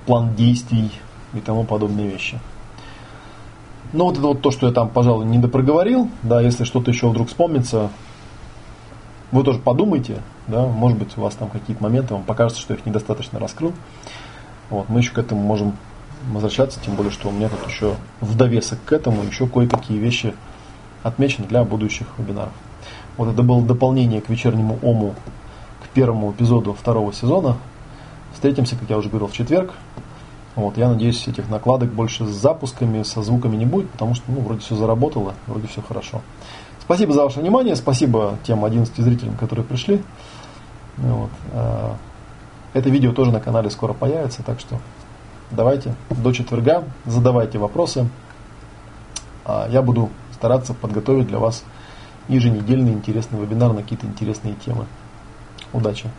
план 0.05 0.35
действий 0.35 0.91
и 1.33 1.39
тому 1.39 1.63
подобные 1.63 2.09
вещи. 2.09 2.39
Ну 3.91 4.05
вот 4.05 4.17
это 4.17 4.27
вот 4.27 4.41
то, 4.41 4.51
что 4.51 4.67
я 4.67 4.73
там, 4.73 4.89
пожалуй, 4.89 5.25
не 5.25 5.39
допроговорил. 5.39 6.09
Да, 6.21 6.41
если 6.41 6.63
что-то 6.63 6.91
еще 6.91 7.09
вдруг 7.09 7.29
вспомнится, 7.29 7.89
вы 9.31 9.43
тоже 9.43 9.59
подумайте, 9.59 10.21
да, 10.47 10.65
может 10.65 10.97
быть, 10.97 11.17
у 11.17 11.21
вас 11.21 11.35
там 11.35 11.49
какие-то 11.49 11.81
моменты, 11.81 12.13
вам 12.13 12.23
покажется, 12.23 12.61
что 12.61 12.73
я 12.73 12.79
их 12.79 12.85
недостаточно 12.85 13.39
раскрыл. 13.39 13.73
Вот, 14.69 14.89
мы 14.89 14.99
еще 14.99 15.11
к 15.11 15.17
этому 15.17 15.41
можем 15.41 15.73
возвращаться, 16.31 16.79
тем 16.83 16.95
более, 16.95 17.11
что 17.11 17.29
у 17.29 17.31
меня 17.31 17.49
тут 17.49 17.67
еще 17.67 17.95
в 18.21 18.35
довесок 18.35 18.79
к 18.85 18.93
этому 18.93 19.23
еще 19.23 19.47
кое-какие 19.47 19.97
вещи 19.97 20.35
отмечены 21.01 21.47
для 21.47 21.63
будущих 21.63 22.07
вебинаров. 22.17 22.53
Вот 23.17 23.29
это 23.29 23.41
было 23.41 23.61
дополнение 23.61 24.21
к 24.21 24.29
вечернему 24.29 24.79
ому 24.81 25.15
первому 25.93 26.31
эпизоду 26.31 26.73
второго 26.73 27.13
сезона. 27.13 27.57
Встретимся, 28.33 28.75
как 28.75 28.89
я 28.89 28.97
уже 28.97 29.09
говорил, 29.09 29.27
в 29.27 29.33
четверг. 29.33 29.73
Вот, 30.55 30.77
я 30.77 30.89
надеюсь, 30.89 31.27
этих 31.27 31.49
накладок 31.49 31.89
больше 31.89 32.25
с 32.25 32.29
запусками, 32.29 33.03
со 33.03 33.21
звуками 33.21 33.55
не 33.55 33.65
будет, 33.65 33.89
потому 33.91 34.13
что 34.13 34.25
ну, 34.27 34.41
вроде 34.41 34.59
все 34.61 34.75
заработало, 34.75 35.33
вроде 35.47 35.67
все 35.67 35.81
хорошо. 35.81 36.21
Спасибо 36.81 37.13
за 37.13 37.23
ваше 37.23 37.39
внимание, 37.39 37.75
спасибо 37.75 38.37
тем 38.43 38.65
11 38.65 38.95
зрителям, 38.97 39.35
которые 39.35 39.65
пришли. 39.65 40.01
Вот. 40.97 41.29
А, 41.53 41.95
это 42.73 42.89
видео 42.89 43.13
тоже 43.13 43.31
на 43.31 43.39
канале 43.39 43.69
скоро 43.69 43.93
появится, 43.93 44.43
так 44.43 44.59
что 44.59 44.79
давайте 45.51 45.95
до 46.09 46.31
четверга 46.33 46.83
задавайте 47.05 47.57
вопросы. 47.57 48.09
А 49.45 49.67
я 49.69 49.81
буду 49.81 50.09
стараться 50.33 50.73
подготовить 50.73 51.27
для 51.27 51.39
вас 51.39 51.63
еженедельный 52.27 52.91
интересный 52.91 53.39
вебинар 53.39 53.73
на 53.73 53.81
какие-то 53.81 54.05
интересные 54.05 54.55
темы. 54.55 54.85
Удачи! 55.71 56.13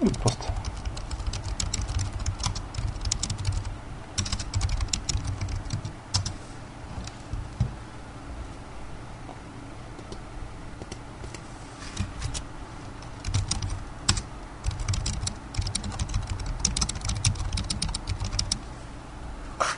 Вот 0.00 0.16
просто. 0.18 0.37